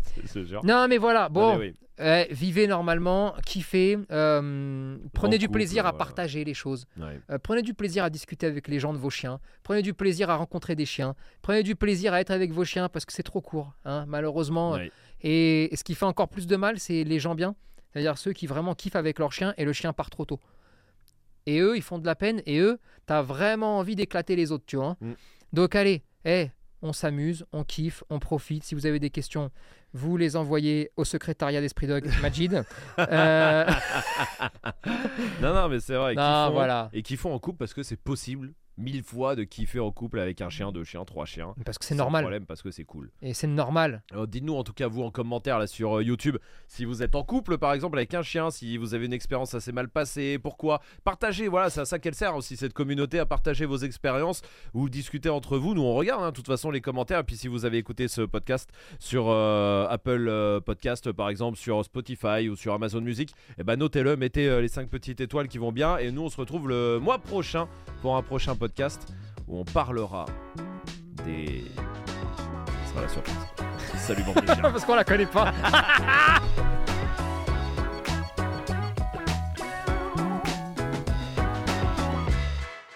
[0.62, 1.30] Non, mais voilà.
[1.30, 1.74] Bon, Non, mais oui.
[2.00, 5.98] Euh, vivez normalement, kiffez, euh, prenez du couple, plaisir à voilà.
[6.04, 6.86] partager les choses.
[6.96, 7.20] Ouais.
[7.30, 9.38] Euh, prenez du plaisir à discuter avec les gens de vos chiens.
[9.62, 11.14] Prenez du plaisir à rencontrer des chiens.
[11.42, 14.72] Prenez du plaisir à être avec vos chiens parce que c'est trop court, hein, malheureusement.
[14.72, 14.90] Ouais.
[15.22, 17.54] Et, et ce qui fait encore plus de mal, c'est les gens bien.
[17.92, 20.40] C'est-à-dire ceux qui vraiment kiffent avec leur chien et le chien part trop tôt.
[21.46, 22.42] Et eux, ils font de la peine.
[22.46, 24.88] Et eux, t'as vraiment envie d'éclater les autres, tu vois.
[24.88, 24.96] hein.
[25.00, 25.12] Mm.
[25.52, 26.50] Donc allez, eh,
[26.84, 28.62] on s'amuse, on kiffe, on profite.
[28.62, 29.50] Si vous avez des questions,
[29.94, 32.62] vous les envoyez au secrétariat d'Esprit Dog, Majid.
[32.98, 33.64] Euh,
[35.40, 36.14] Non, non, mais c'est vrai.
[36.14, 36.90] non, kiffons- voilà.
[36.92, 40.18] Et qui font en couple parce que c'est possible mille fois de kiffer en couple
[40.18, 41.54] avec un chien, deux chiens, trois chiens.
[41.64, 42.24] Parce que c'est normal.
[42.24, 43.10] problème parce que c'est cool.
[43.22, 44.02] Et c'est normal.
[44.28, 47.22] Dites-nous en tout cas vous en commentaire là sur euh, YouTube si vous êtes en
[47.22, 50.80] couple par exemple avec un chien, si vous avez une expérience assez mal passée, pourquoi
[51.04, 54.88] Partagez, voilà, c'est à ça qu'elle sert aussi cette communauté à partager vos expériences ou
[54.88, 55.74] discuter entre vous.
[55.74, 58.08] Nous on regarde hein, de toute façon les commentaires et puis si vous avez écouté
[58.08, 63.34] ce podcast sur euh, Apple euh, Podcast par exemple, sur Spotify ou sur Amazon Music,
[63.58, 66.36] eh ben notez-le, mettez les 5 petites étoiles qui vont bien et nous on se
[66.36, 67.68] retrouve le mois prochain
[68.02, 68.63] pour un prochain podcast
[69.48, 70.26] où on parlera
[71.24, 71.64] des...
[72.84, 73.36] Ce sera la surprise.
[73.96, 74.32] Salut bon.
[74.62, 75.52] Parce qu'on la connaît pas.